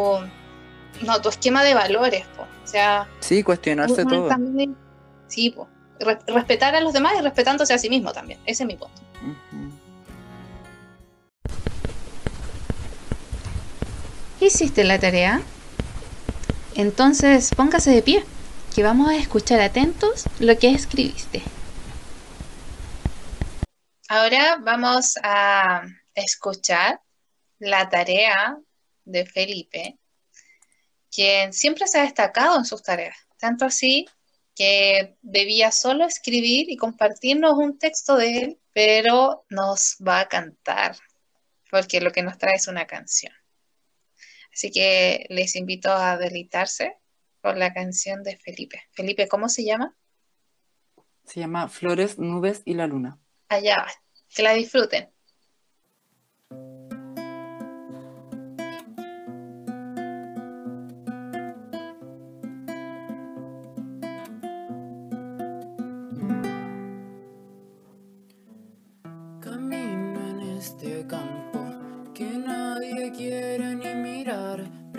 [1.06, 3.08] no, tu esquema de valores, o sea...
[3.19, 4.30] Sí, cuestionarse todo.
[5.28, 5.56] sí,
[6.28, 9.02] respetar a los demás y respetándose a sí mismo también, ese es mi punto.
[14.39, 15.41] ¿Hiciste la tarea?
[16.75, 18.23] Entonces póngase de pie,
[18.75, 21.41] que vamos a escuchar atentos lo que escribiste.
[24.10, 27.01] Ahora vamos a escuchar
[27.60, 28.58] la tarea
[29.03, 29.97] de Felipe,
[31.12, 34.08] quien siempre se ha destacado en sus tareas, tanto así
[34.56, 40.96] que debía solo escribir y compartirnos un texto de él, pero nos va a cantar,
[41.72, 43.34] porque lo que nos trae es una canción.
[44.54, 46.96] Así que les invito a deleitarse
[47.42, 48.84] con la canción de Felipe.
[48.92, 49.98] Felipe, ¿cómo se llama?
[51.26, 53.92] Se llama Flores, Nubes y la Luna allá va.
[54.30, 55.10] Que la disfruten.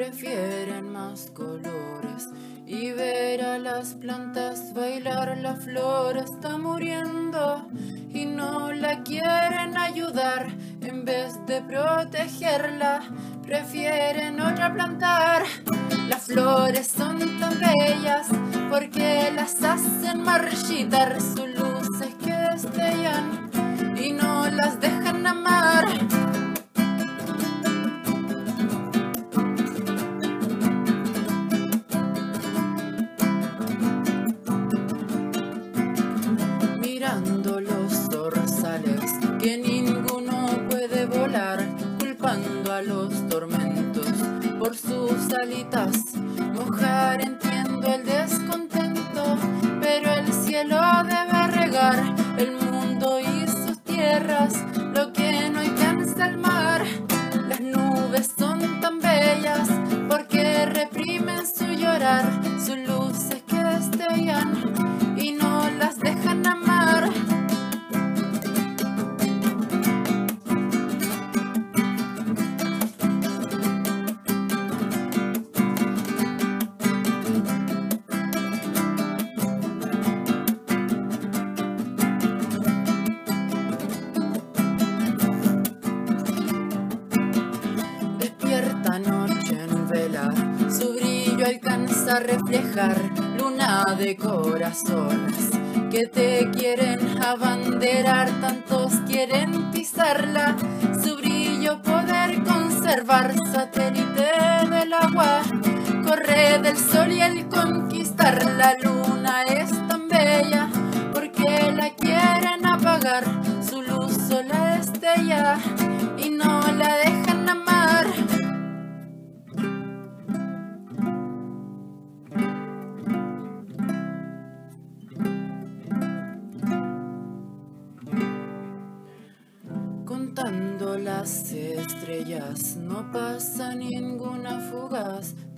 [0.09, 2.31] Prefieren más colores
[2.67, 7.67] y ver a las plantas bailar, la flor está muriendo
[8.15, 10.49] y no la quieren ayudar.
[10.81, 13.01] En vez de protegerla,
[13.43, 15.43] prefieren otra plantar.
[16.09, 18.29] Las flores son tan bellas
[18.71, 21.21] porque las hacen marchitar.
[21.21, 23.51] Sus luces que destellan
[23.95, 26.18] y no las dejan amar.
[93.37, 95.51] Luna de corazones
[95.91, 100.57] que te quieren abanderar, tantos quieren pisarla,
[101.03, 103.35] su brillo poder conservar,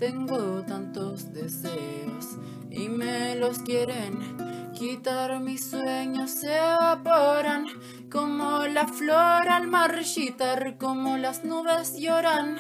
[0.01, 2.39] Tengo tantos deseos
[2.71, 5.39] y me los quieren quitar.
[5.41, 7.67] Mis sueños se evaporan
[8.11, 12.57] como la flor al marchitar, como las nubes lloran.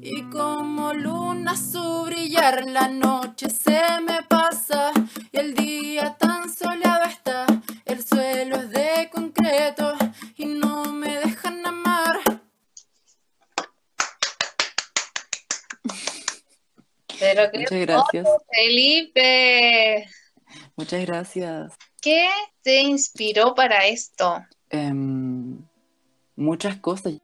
[0.00, 4.92] Y como luna su brillar, la noche se me pasa
[5.32, 7.46] y el día tan soleado está.
[7.84, 9.94] El suelo es de concreto
[10.36, 12.20] y no me dejan amar.
[17.20, 18.28] Pero qué Muchas gracias.
[18.52, 20.06] Felipe.
[20.76, 21.72] Muchas gracias.
[22.00, 22.28] ¿Qué
[22.62, 24.42] te inspiró para esto?
[24.70, 25.58] Em,
[26.34, 27.14] muchas cosas.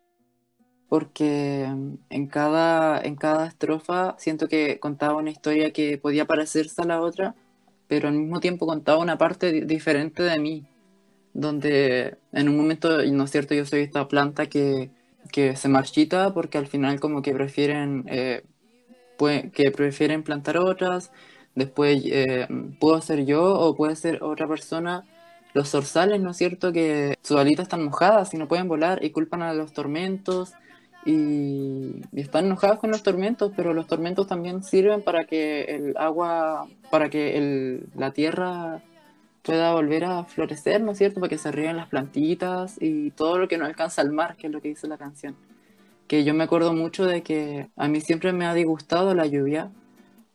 [0.88, 6.84] Porque en cada, en cada estrofa siento que contaba una historia que podía parecerse a
[6.84, 7.34] la otra,
[7.88, 10.64] pero al mismo tiempo contaba una parte di- diferente de mí.
[11.32, 14.90] Donde en un momento, no es cierto, yo soy esta planta que,
[15.32, 18.44] que se marchita porque al final como que prefieren, eh,
[19.17, 21.11] que prefieren plantar otras,
[21.55, 22.47] después eh,
[22.79, 25.05] puedo ser yo o puede ser otra persona.
[25.55, 26.73] Los zorzales, ¿no es cierto?
[26.73, 30.53] Que sus alitas están mojadas y no pueden volar y culpan a los tormentos
[31.07, 36.69] y, están enojados con los tormentos, pero los tormentos también sirven para que el agua,
[36.91, 38.83] para que la tierra
[39.43, 41.21] pueda volver a florecer, ¿no es cierto?
[41.21, 44.49] Para que se ríen las plantitas y todo lo que no alcanza el mar, que
[44.49, 45.37] es lo que dice la canción.
[46.07, 49.71] Que yo me acuerdo mucho de que a mí siempre me ha disgustado la lluvia,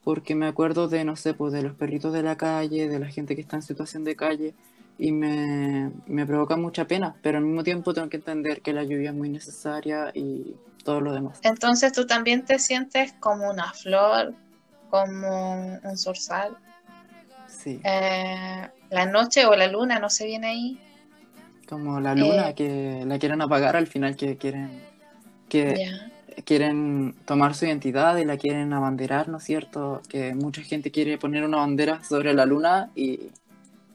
[0.04, 3.08] porque me acuerdo de, no sé, pues de los perritos de la calle, de la
[3.08, 4.54] gente que está en situación de calle,
[4.98, 8.84] y me, me provoca mucha pena, pero al mismo tiempo tengo que entender que la
[8.84, 11.40] lluvia es muy necesaria y todo lo demás.
[11.44, 14.34] Entonces tú también te sientes como una flor,
[14.90, 16.58] como un zorzal.
[17.48, 20.80] Sí, Eh, la noche o la luna, no se viene ahí.
[21.68, 24.91] como la luna eh, que la quieren apagar al final, que quieren,
[25.52, 25.92] que
[26.46, 30.02] quieren tomar su identidad y la quieren abanderar, ¿no es cierto?
[30.08, 33.32] Que mucha gente quiere poner una bandera sobre la luna y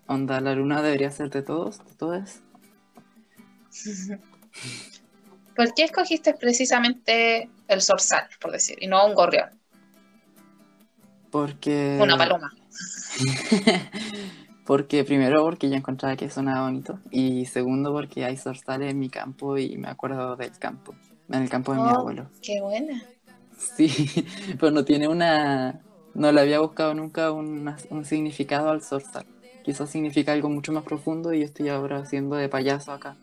[0.07, 2.41] onda, la luna debería ser de todos, de todos.
[5.57, 9.49] ¿Por qué escogiste precisamente el zorzal, por decir, y no un gorrión,
[11.31, 12.53] Porque una paloma?
[14.67, 19.09] Porque primero porque yo encontraba que sonaba bonito y segundo porque hay zorzales en mi
[19.09, 20.93] campo y me acuerdo del campo,
[21.31, 21.97] en el campo de mi Oh.
[22.01, 22.31] abuelo.
[22.43, 23.03] Qué buena.
[23.59, 23.89] Sí,
[24.61, 25.81] pero no tiene una,
[26.15, 29.27] no le había buscado nunca una- un significado al zorzal.
[29.65, 33.17] Quizás significa algo mucho más profundo y yo estoy ahora haciendo de payaso acá.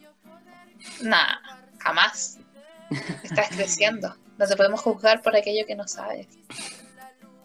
[1.02, 1.38] Nah,
[1.80, 2.40] jamás.
[3.24, 4.16] Estás creciendo.
[4.38, 6.28] No te podemos juzgar por aquello que no sabes.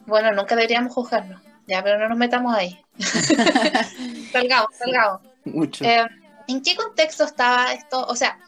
[0.07, 1.41] Bueno, nunca deberíamos juzgarnos.
[1.67, 2.81] Ya, pero no nos metamos ahí.
[4.33, 5.21] salgamos, salgamos.
[5.45, 5.85] Mucho.
[5.85, 6.07] Eh,
[6.49, 8.05] ¿En qué contexto estaba esto?
[8.07, 8.39] O sea,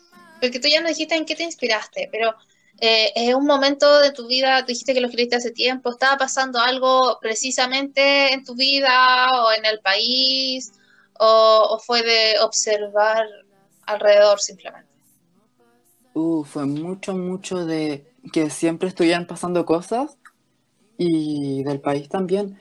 [0.41, 2.34] porque tú ya nos dijiste en qué te inspiraste, pero
[2.80, 6.16] eh, es un momento de tu vida, tú dijiste que lo escribiste hace tiempo, ¿estaba
[6.16, 10.72] pasando algo precisamente en tu vida o en el país?
[11.18, 13.26] ¿O, fue de observar
[13.84, 14.88] alrededor simplemente?
[16.14, 20.16] Uh, fue mucho, mucho de que siempre estuvieran pasando cosas
[20.97, 22.59] y del país también.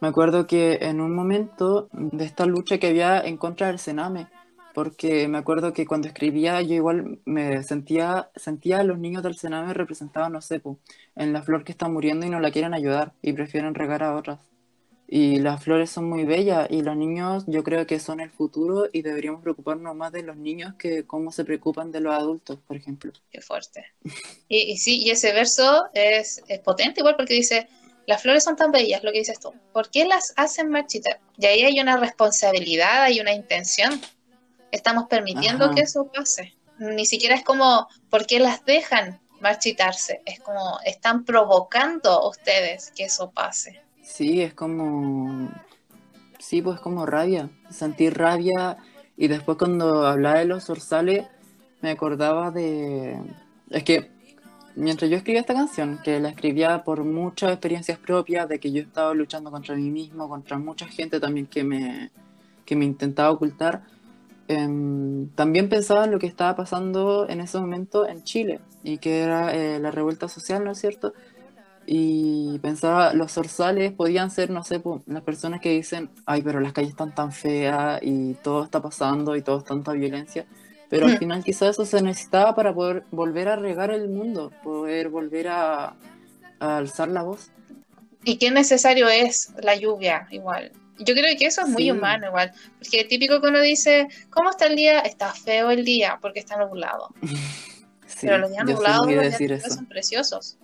[0.00, 4.26] Me acuerdo que en un momento de esta lucha que había en contra del Sename,
[4.74, 9.36] porque me acuerdo que cuando escribía yo igual me sentía, sentía a los niños del
[9.36, 10.78] Sename representaban, no sé, po,
[11.16, 14.16] en la flor que está muriendo y no la quieren ayudar y prefieren regar a
[14.16, 14.40] otras.
[15.06, 18.88] Y las flores son muy bellas y los niños yo creo que son el futuro
[18.92, 22.78] y deberíamos preocuparnos más de los niños que cómo se preocupan de los adultos, por
[22.78, 23.12] ejemplo.
[23.30, 23.84] Qué fuerte.
[24.48, 27.68] Y, y sí, y ese verso es, es potente igual porque dice,
[28.06, 31.20] las flores son tan bellas, lo que dices tú, ¿por qué las hacen marchitar?
[31.38, 34.00] Y ahí hay una responsabilidad, hay una intención.
[34.72, 35.74] Estamos permitiendo Ajá.
[35.74, 36.54] que eso pase.
[36.78, 40.22] Ni siquiera es como, ¿por qué las dejan marchitarse?
[40.26, 43.80] Es como, están provocando ustedes que eso pase.
[44.02, 45.48] Sí, es como,
[46.40, 48.78] sí, pues como rabia, sentir rabia
[49.16, 51.26] y después cuando hablaba de los zorzales
[51.80, 53.20] me acordaba de,
[53.70, 54.10] es que
[54.74, 58.82] mientras yo escribía esta canción, que la escribía por muchas experiencias propias, de que yo
[58.82, 62.10] estaba luchando contra mí mismo, contra mucha gente también que me,
[62.64, 63.82] que me intentaba ocultar,
[64.48, 69.20] em, también pensaba en lo que estaba pasando en ese momento en Chile y que
[69.20, 71.12] era eh, la revuelta social, ¿no es cierto?
[71.86, 76.72] Y pensaba, los zorzales podían ser, no sé, las personas que dicen, ay, pero las
[76.72, 80.46] calles están tan feas y todo está pasando y todo es tanta violencia.
[80.88, 85.08] Pero al final quizás eso se necesitaba para poder volver a regar el mundo, poder
[85.08, 85.96] volver a,
[86.60, 87.50] a alzar la voz.
[88.24, 90.70] Y qué necesario es la lluvia, igual.
[90.98, 91.90] Yo creo que eso es muy Sí.
[91.90, 92.52] humano, igual.
[92.78, 95.00] Porque típico que uno dice, ¿cómo está el día?
[95.00, 97.08] Está feo el día porque está nublado.
[98.14, 100.58] Sí, Pero los días nublados los días nublados son preciosos.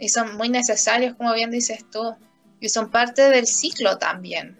[0.00, 2.16] Y son muy necesarios, como bien dices tú.
[2.58, 4.58] Y son parte del ciclo también.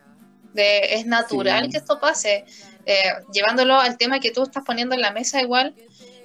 [0.54, 1.70] De, es natural Sí.
[1.72, 2.44] que esto pase.
[2.86, 3.02] Eh,
[3.32, 5.74] llevándolo al tema que tú estás poniendo en la mesa igual,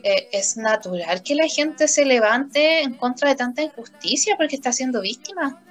[0.03, 4.72] eh, es natural que la gente se levante en contra de tanta injusticia porque está
[4.72, 5.64] siendo víctima.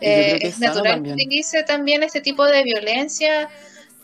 [0.00, 3.48] Eh, es natural que utilice también este tipo de violencia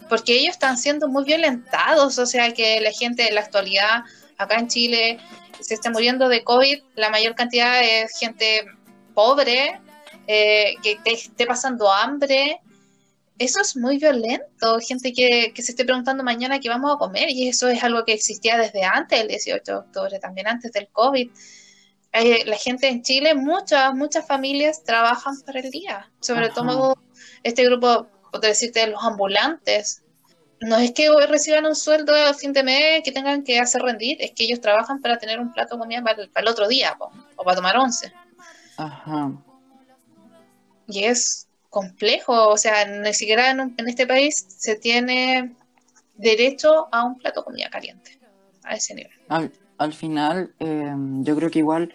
[0.09, 4.03] porque ellos están siendo muy violentados, o sea que la gente en la actualidad
[4.37, 5.19] acá en Chile
[5.61, 8.67] se está muriendo de COVID, la mayor cantidad es gente
[9.15, 9.81] pobre,
[10.27, 12.61] eh, que te esté pasando hambre.
[13.39, 17.31] Eso es muy violento, gente que, que se esté preguntando mañana qué vamos a comer,
[17.31, 20.89] y eso es algo que existía desde antes del 18 de octubre, también antes del
[20.89, 21.31] COVID.
[22.17, 26.55] Eh, la gente en Chile, muchas, muchas familias trabajan para el día, sobre Ajá.
[26.55, 26.97] todo
[27.43, 30.01] este grupo, por decirte, los ambulantes.
[30.61, 34.17] No es que reciban un sueldo a fin de mes que tengan que hacer rendir,
[34.21, 36.69] es que ellos trabajan para tener un plato de comida para el, para el otro
[36.69, 38.13] día, po, o para tomar once.
[38.77, 39.33] Ajá.
[40.87, 45.53] Y es complejo, o sea, ni siquiera en, un- en este país se tiene
[46.15, 48.21] derecho a un plato de comida caliente,
[48.63, 49.13] a ese nivel.
[49.29, 51.93] Al, al final, eh, yo creo que igual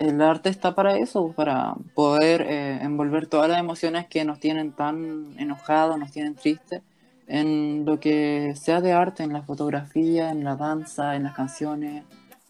[0.00, 4.72] el arte está para eso, para poder eh, envolver todas las emociones que nos tienen
[4.72, 6.80] tan enojados, nos tienen tristes,
[7.28, 12.02] en lo que sea de arte, en la fotografía, en la danza, en las canciones,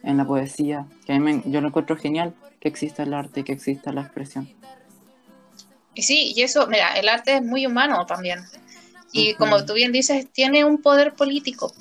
[0.02, 0.86] en la poesía.
[1.04, 4.02] Que a mí me- yo lo encuentro genial que exista el arte, que exista la
[4.02, 4.48] expresión.
[5.94, 8.40] Y sí, y eso, mira, el arte es muy humano también.
[9.12, 11.72] Y como tú bien dices, tiene un poder político.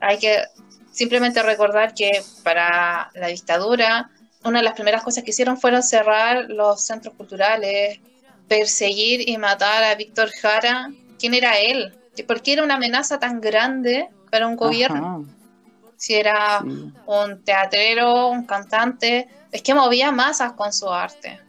[0.00, 0.44] Hay que
[0.92, 4.10] simplemente recordar que para la dictadura,
[4.44, 8.00] una de las primeras cosas que hicieron fueron cerrar los centros culturales,
[8.48, 10.90] perseguir y matar a Víctor Jara.
[11.18, 11.94] ¿Quién era él?
[12.26, 15.24] ¿Por qué era una amenaza tan grande para un gobierno?
[15.24, 16.92] Ajá, Si era sí.
[17.06, 21.40] un teatrero, un cantante, es que movía masas con su arte.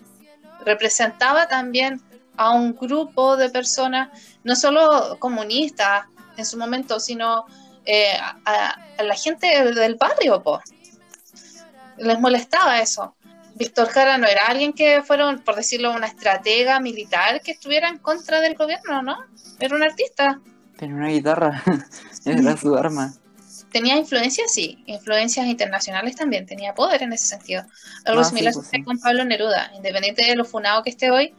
[0.66, 2.02] Representaba también
[2.38, 4.10] a un grupo de personas,
[4.44, 6.06] no solo comunistas
[6.38, 7.46] en su momento, sino
[7.86, 8.14] eh,
[8.46, 10.62] a, a la gente del barrio, po.
[12.04, 13.16] Les molestaba eso.
[13.56, 17.99] Víctor Jara no era alguien que fuera, por decirlo, una estratega militar que estuviera en
[17.99, 19.18] contra del gobierno, ¿no?
[19.60, 20.39] Era un artista.
[20.78, 21.62] Tenía una guitarra,
[22.26, 23.14] era su arma.
[23.72, 27.64] tenía influencias, sí, influencias internacionales también, tenía poder en ese sentido.
[28.06, 28.84] Algo Ah, sí, similar pues sí.
[28.84, 31.34] con Pablo Neruda, independiente de lo funado que esté hoy.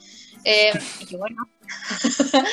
[0.45, 1.49] eh, y bueno.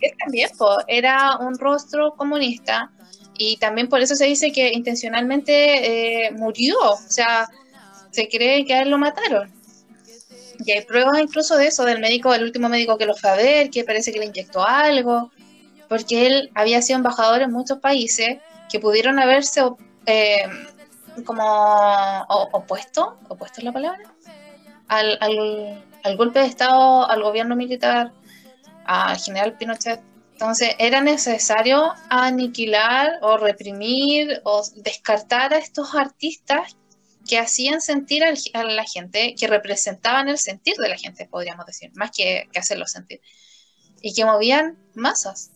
[0.00, 2.90] él también po, era un rostro comunista
[3.36, 7.48] y también por eso se dice que intencionalmente eh, murió, o sea,
[8.10, 9.52] se cree que a él lo mataron.
[10.64, 13.34] Y hay pruebas incluso de eso, del médico, el último médico que lo fue a
[13.34, 15.32] ver, que parece que le inyectó algo,
[15.88, 18.38] porque él había sido embajador en muchos países
[18.70, 19.62] que pudieron haberse
[20.06, 20.44] eh,
[21.24, 24.14] como opuesto, opuesto es la palabra,
[24.88, 28.12] al, al, al golpe de Estado, al gobierno militar,
[28.84, 30.00] al general Pinochet.
[30.34, 36.76] Entonces era necesario aniquilar o reprimir o descartar a estos artistas
[37.26, 41.92] que hacían sentir a la gente, que representaban el sentir de la gente, podríamos decir,
[41.94, 43.20] más que, que hacerlo sentir,
[44.02, 45.50] y que movían masas.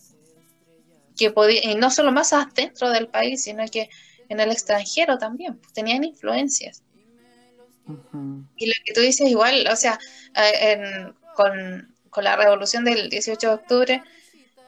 [1.17, 3.89] que podía, y no solo más dentro del país, sino que
[4.29, 6.83] en el extranjero también, pues, tenían influencias.
[8.55, 9.99] Y lo que tú dices igual, o sea,
[10.35, 14.03] eh, con, con la revolución del 18 de octubre,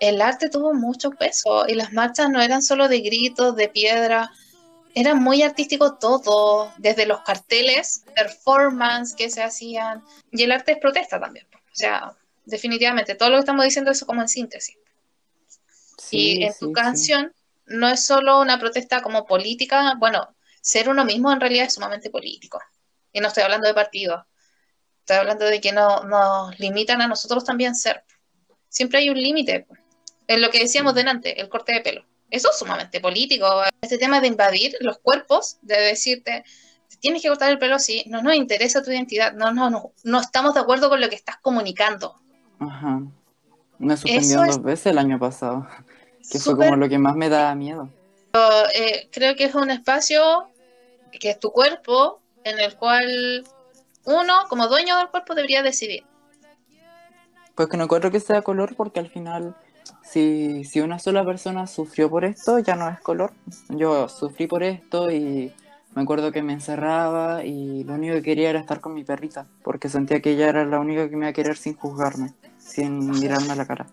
[0.02, 4.32] el arte tuvo mucho peso y las marchas no eran solo de gritos, de piedra,
[4.96, 10.80] era muy artístico todo, desde los carteles, performance que se hacían, y el arte es
[10.80, 11.46] protesta también.
[11.54, 14.76] O sea, definitivamente, todo lo que estamos diciendo es como en síntesis.
[16.10, 17.32] y en tu canción
[17.68, 22.10] no es solo una protesta como política, bueno, ser uno mismo en realidad es sumamente
[22.10, 22.60] político.
[23.14, 24.26] Y no estoy hablando de partidos,
[25.00, 28.04] estoy hablando de que no, nos limitan a nosotros también ser.
[28.68, 29.68] Siempre hay un límite.
[30.32, 32.06] En lo que decíamos delante, el corte de pelo.
[32.30, 33.46] Eso es sumamente político.
[33.82, 36.46] Este tema de invadir los cuerpos, de decirte,
[37.02, 40.22] tienes que cortar el pelo así, no nos interesa tu identidad, no, no, no, no
[40.22, 42.16] estamos de acuerdo con lo que estás comunicando.
[42.60, 43.02] Ajá.
[43.78, 45.68] Me suspendió dos veces el año pasado,
[46.32, 47.90] que fue como lo que más me da miedo.
[48.74, 50.48] Eh, creo que es un espacio
[51.12, 53.44] que es tu cuerpo, en el cual
[54.06, 56.06] uno, como dueño del cuerpo, debería decidir.
[57.54, 59.58] Pues que no encuentro que sea color porque al final
[60.12, 63.34] si, si una sola persona sufrió por esto, ya no es color.
[63.70, 65.54] Yo sufrí por esto y
[65.96, 69.48] me acuerdo que me encerraba y lo único que quería era estar con mi perrita,
[69.64, 73.10] porque sentía que ella era la única que me iba a querer sin juzgarme, sin
[73.10, 73.88] mirarme a la cara.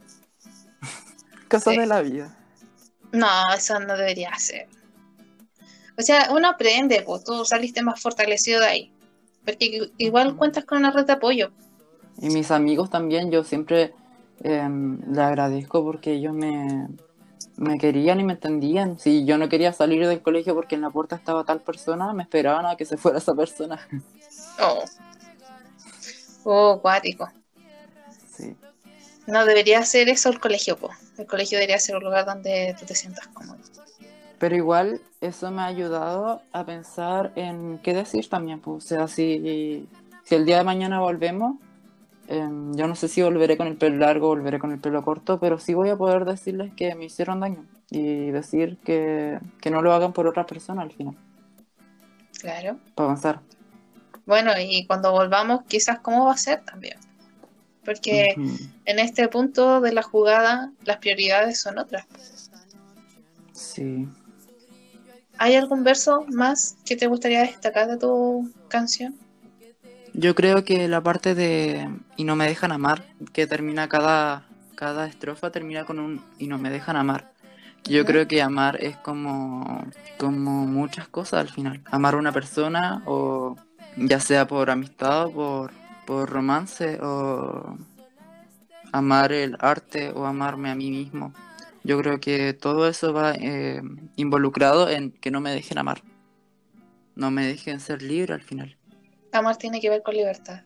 [1.49, 2.37] Cosas de la vida.
[3.13, 4.69] No, eso no debería ser.
[5.97, 8.93] O sea, uno aprende, pues tú saliste más fortalecido de ahí.
[9.45, 11.51] Porque igual cuentas con una red de apoyo.
[12.21, 13.95] Y mis amigos también, yo siempre
[14.43, 16.89] Em, le agradezco porque ellos me,
[17.57, 18.99] me querían y me entendían.
[18.99, 22.23] Si yo no quería salir del colegio porque en la puerta estaba tal persona, me
[22.23, 23.81] esperaban a que se fuera esa persona.
[24.61, 24.85] Oh.
[26.45, 27.29] Oh, acuático.
[28.31, 28.57] Sí.
[29.27, 30.91] No debería ser eso el colegio, po.
[31.19, 33.59] El colegio debería ser un lugar donde tú te sientas cómodo.
[34.39, 38.85] Pero igual eso me ha ayudado a pensar en qué decir también, pues.
[38.85, 39.89] O sea, si,
[40.25, 41.57] si el día de mañana volvemos,
[42.31, 45.03] Em, yo no sé si volveré con el pelo largo o volveré con el pelo
[45.03, 49.39] corto, pero sí voy a poder decirles que me hicieron daño y decir que,
[49.71, 51.17] no lo hagan por otra persona al final.
[52.39, 52.79] Claro.
[52.95, 53.41] Para avanzar.
[54.27, 56.99] Bueno, y cuando volvamos, quizás cómo va a ser también.
[57.83, 58.35] Porque
[58.85, 62.05] en este punto de la jugada, las prioridades son otras.
[63.53, 64.07] Sí.
[65.39, 69.17] ¿Hay algún verso más que te gustaría destacar de tu canción?
[70.21, 75.07] Yo creo que la parte de y no me dejan amar, que termina cada, cada
[75.07, 77.33] estrofa, termina con un y no me dejan amar.
[77.85, 79.87] Yo creo que amar es como,
[80.19, 81.83] como muchas cosas al final.
[81.93, 83.55] Amar a una persona, o
[83.97, 85.71] ya sea por amistad, o por,
[86.05, 87.77] por romance, o
[88.91, 91.33] amar el arte, o amarme a mí mismo.
[91.85, 93.83] Yo creo que todo eso va eh,
[94.17, 96.03] involucrado en que no me dejen amar.
[97.15, 98.78] No me dejen ser libre al final
[99.33, 100.63] amar tiene que ver con libertad.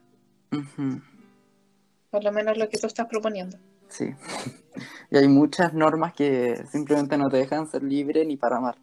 [2.11, 3.59] Por lo menos lo que tú estás proponiendo.
[3.89, 4.15] Sí.
[5.11, 8.77] y hay muchas normas que simplemente no te dejan ser libre ni para amar.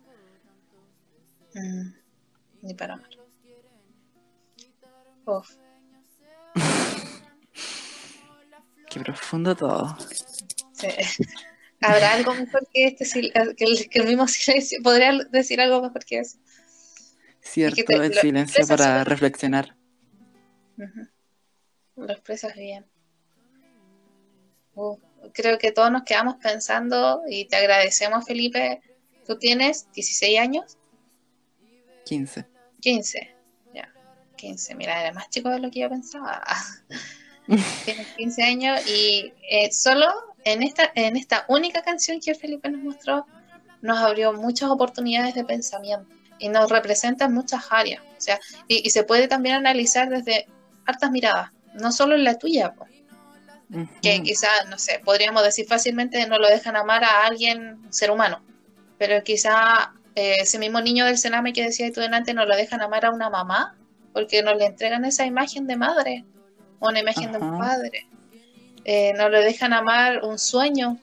[1.53, 1.93] Mm,
[2.61, 3.09] ni para amar.
[5.25, 5.55] Uf.
[8.89, 9.95] Qué profundo todo.
[10.73, 10.87] Sí.
[11.81, 14.79] ¿Habrá algo mejor que este que el, que el mismo silencio?
[14.83, 16.37] ¿Podría decir algo mejor que eso?
[17.49, 19.75] Cierto, el silencio para reflexionar.
[21.95, 22.85] Lo expresas bien.
[24.75, 24.97] Uh,
[25.33, 28.81] creo que todos nos quedamos pensando y te agradecemos, Felipe.
[29.25, 30.77] ¿Tú tienes 16 años?
[32.05, 32.45] 15.
[32.81, 33.35] 15,
[33.73, 33.91] ya.
[34.35, 34.75] 15.
[34.75, 36.43] Mira, era más chico de lo que yo pensaba.
[37.83, 40.05] tienes 15 años y eh, solo
[40.43, 43.25] en esta, en esta única canción que Felipe nos mostró,
[43.81, 48.01] nos abrió muchas oportunidades de pensamiento y nos representa en muchas áreas.
[48.17, 50.47] O sea, y, se puede también analizar desde
[50.85, 52.73] hartas miradas, no solo en la tuya,
[54.01, 58.43] que quizás, no sé, podríamos decir fácilmente no lo dejan amar a alguien, ser humano,
[58.97, 62.81] pero quizá eh, ese mismo niño del Sename que decía tú delante no lo dejan
[62.81, 63.77] amar a una mamá,
[64.11, 66.25] porque no le entregan esa imagen de madre,
[66.79, 68.07] o una imagen de un padre.
[68.85, 70.97] Eh, no le dejan amar un sueño,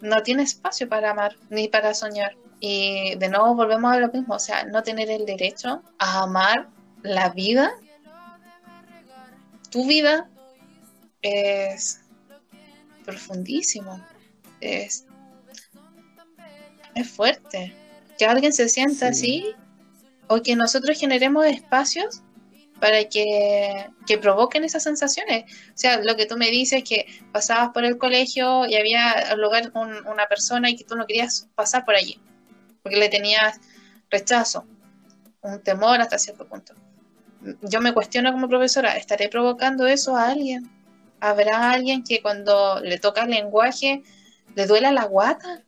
[0.00, 2.36] no tiene espacio para amar ni para soñar.
[2.66, 6.70] Y de nuevo volvemos a lo mismo, o sea, no tener el derecho a amar
[7.02, 7.74] la vida,
[9.70, 10.30] tu vida,
[11.20, 12.00] es
[13.04, 14.02] profundísimo,
[14.62, 15.04] es,
[16.94, 17.74] es fuerte.
[18.16, 19.54] Que alguien se sienta así
[20.28, 22.22] o que nosotros generemos espacios
[22.80, 25.44] para que, que, provoquen esas sensaciones.
[25.68, 29.70] O sea, lo que tú me dices que pasabas por el colegio y había lugar
[29.74, 32.18] una persona y que tú no querías pasar por allí,
[32.84, 33.58] porque le tenías
[34.10, 34.66] rechazo,
[35.40, 36.74] un temor hasta cierto punto.
[37.62, 40.70] Yo me cuestiono como profesora, ¿estaré provocando eso a alguien?
[41.18, 44.02] ¿Habrá alguien que cuando le toca el lenguaje
[44.54, 45.62] le duela la guata?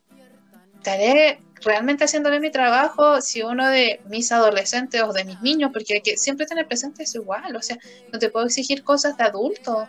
[0.75, 5.95] ¿Estaré realmente haciéndole mi trabajo si uno de mis adolescentes o de mis niños, porque
[5.95, 7.79] hay que siempre tener presente es igual, o sea,
[8.13, 9.87] no te puedo exigir cosas de adulto.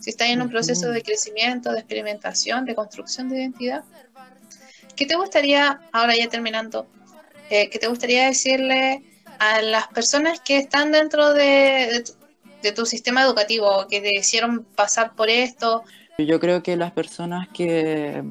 [0.00, 3.84] Si estás en un proceso de crecimiento, de experimentación, de construcción de identidad.
[4.96, 6.86] ¿Qué te gustaría, ahora ya terminando,
[7.50, 9.02] eh, qué te gustaría decirle
[9.38, 12.02] a las personas que están dentro de,
[12.62, 15.84] de tu sistema educativo, que te hicieron pasar por esto?
[16.18, 18.24] Yo creo que las personas que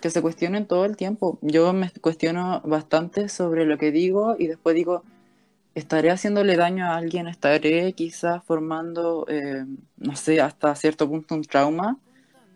[0.00, 1.38] que se cuestionen todo el tiempo.
[1.42, 5.02] Yo me cuestiono bastante sobre lo que digo y después digo,
[5.74, 7.28] ¿estaré haciéndole daño a alguien?
[7.28, 9.64] ¿Estaré quizás formando, eh,
[9.96, 11.98] no sé, hasta cierto punto un trauma?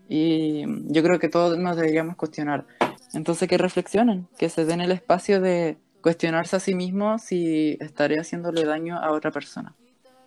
[0.09, 2.67] Y yo creo que todos nos deberíamos cuestionar.
[3.13, 8.19] Entonces que reflexionen, que se den el espacio de cuestionarse a sí mismos si estaré
[8.19, 9.75] haciéndole daño a otra persona.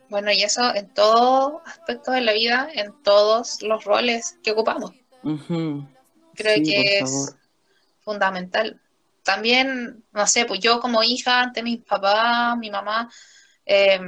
[0.09, 4.91] Bueno, y eso en todo aspecto de la vida, en todos los roles que ocupamos.
[6.35, 7.35] Creo que es
[8.01, 8.79] fundamental.
[9.23, 13.09] También, no sé, pues yo como hija ante mis papás, mi mamá,
[13.65, 13.99] eh,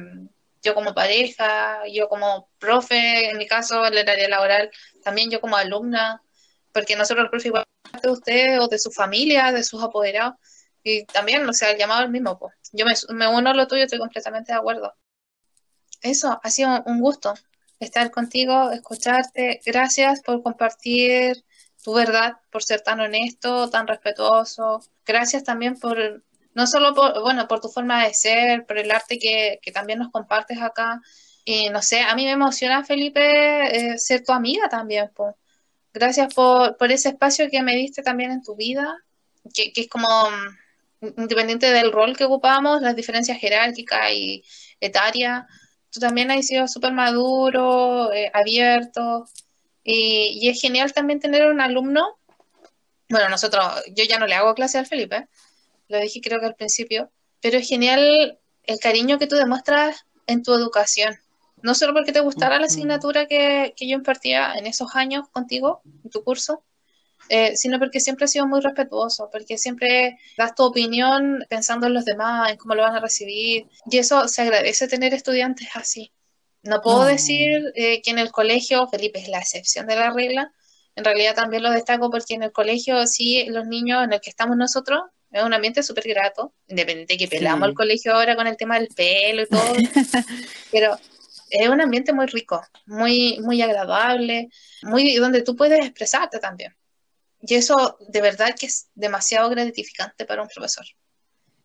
[0.61, 4.71] yo como pareja, yo como profe, en mi caso, en el área laboral,
[5.03, 6.21] también yo como alumna,
[6.75, 7.63] porque nosotros el profe igual
[8.03, 10.35] de usted o de su familia, de sus apoderados,
[10.83, 12.53] y también, o sea, el llamado el mismo, pues.
[12.73, 14.93] Yo me, me uno a lo tuyo, estoy completamente de acuerdo.
[16.01, 17.33] Eso, ha sido un gusto
[17.79, 19.61] estar contigo, escucharte.
[19.65, 21.45] Gracias por compartir
[21.81, 24.81] tu verdad, por ser tan honesto, tan respetuoso.
[25.05, 26.23] Gracias también por,
[26.53, 30.11] no solo por, bueno, por tu forma de ser, por el arte que, también nos
[30.11, 31.01] compartes acá.
[31.45, 35.09] Y no sé, a mí me emociona, Felipe, eh, ser tu amiga también.
[35.95, 38.97] Gracias por, por ese espacio que me diste también en tu vida,
[39.53, 40.07] que, es como
[40.99, 44.43] mm, independiente del rol que ocupamos, las diferencias jerárquicas y
[44.81, 45.45] etarias,
[45.89, 49.25] tú también has sido súper maduro, eh, abierto,
[49.85, 52.17] y, es genial también tener un alumno.
[53.07, 53.63] Bueno, nosotros,
[53.95, 55.29] yo ya no le hago clase al Felipe,
[55.87, 60.43] lo dije creo que al principio, pero es genial el cariño que tú demuestras en
[60.43, 61.17] tu educación.
[61.65, 66.11] No solo porque te gustara la asignatura que, yo impartía en esos años contigo, en
[66.11, 66.63] tu curso,
[67.29, 71.95] eh, sino porque siempre has sido muy respetuoso, porque siempre das tu opinión pensando en
[71.95, 73.65] los demás, en cómo lo van a recibir.
[73.89, 76.11] Y eso se agradece tener estudiantes así.
[76.61, 80.53] No puedo decir eh, que en el colegio, Felipe es la excepción de la regla,
[80.95, 84.29] en realidad también lo destaco porque en el colegio sí, los niños en el que
[84.29, 85.01] estamos nosotros,
[85.31, 88.79] es un ambiente súper grato, independiente de que pelamos el colegio ahora con el tema
[88.79, 89.73] del pelo y todo,
[90.71, 90.97] pero
[91.49, 94.49] es un ambiente muy rico, muy, muy agradable,
[94.83, 96.75] muy donde tú puedes expresarte también.
[97.41, 100.85] Y eso de verdad que es demasiado gratificante para un profesor.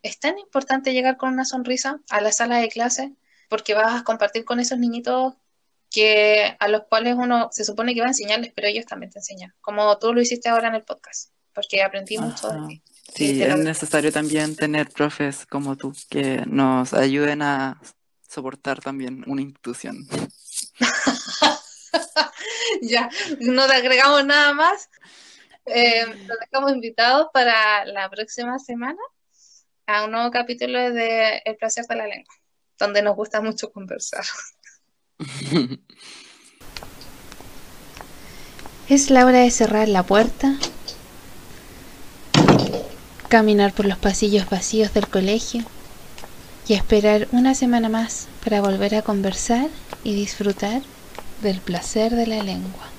[0.03, 3.14] Es tan importante llegar con una sonrisa a la sala de clase
[3.49, 5.35] porque vas a compartir con esos niñitos
[5.91, 9.18] que a los cuales uno se supone que va a enseñarles, pero ellos también te
[9.18, 12.83] enseñan, como tú lo hiciste ahora en el podcast, porque aprendí mucho de ti.
[13.12, 17.81] Sí, es necesario también tener profes como tú que nos ayuden a
[18.31, 20.07] soportar también una institución.
[22.83, 23.11] ya,
[23.41, 24.89] no te agregamos nada más.
[25.66, 29.01] Eh, nos dejamos invitados para la próxima semana
[29.87, 32.35] a un nuevo capítulo de El placer de la lengua
[32.81, 34.24] donde nos gusta mucho conversar.
[38.89, 40.57] Es la hora de cerrar la puerta,
[43.28, 45.64] caminar por los pasillos vacíos del colegio
[46.67, 49.69] y esperar una semana más para volver a conversar
[50.05, 50.83] y disfrutar
[51.43, 52.89] del placer de la lengua.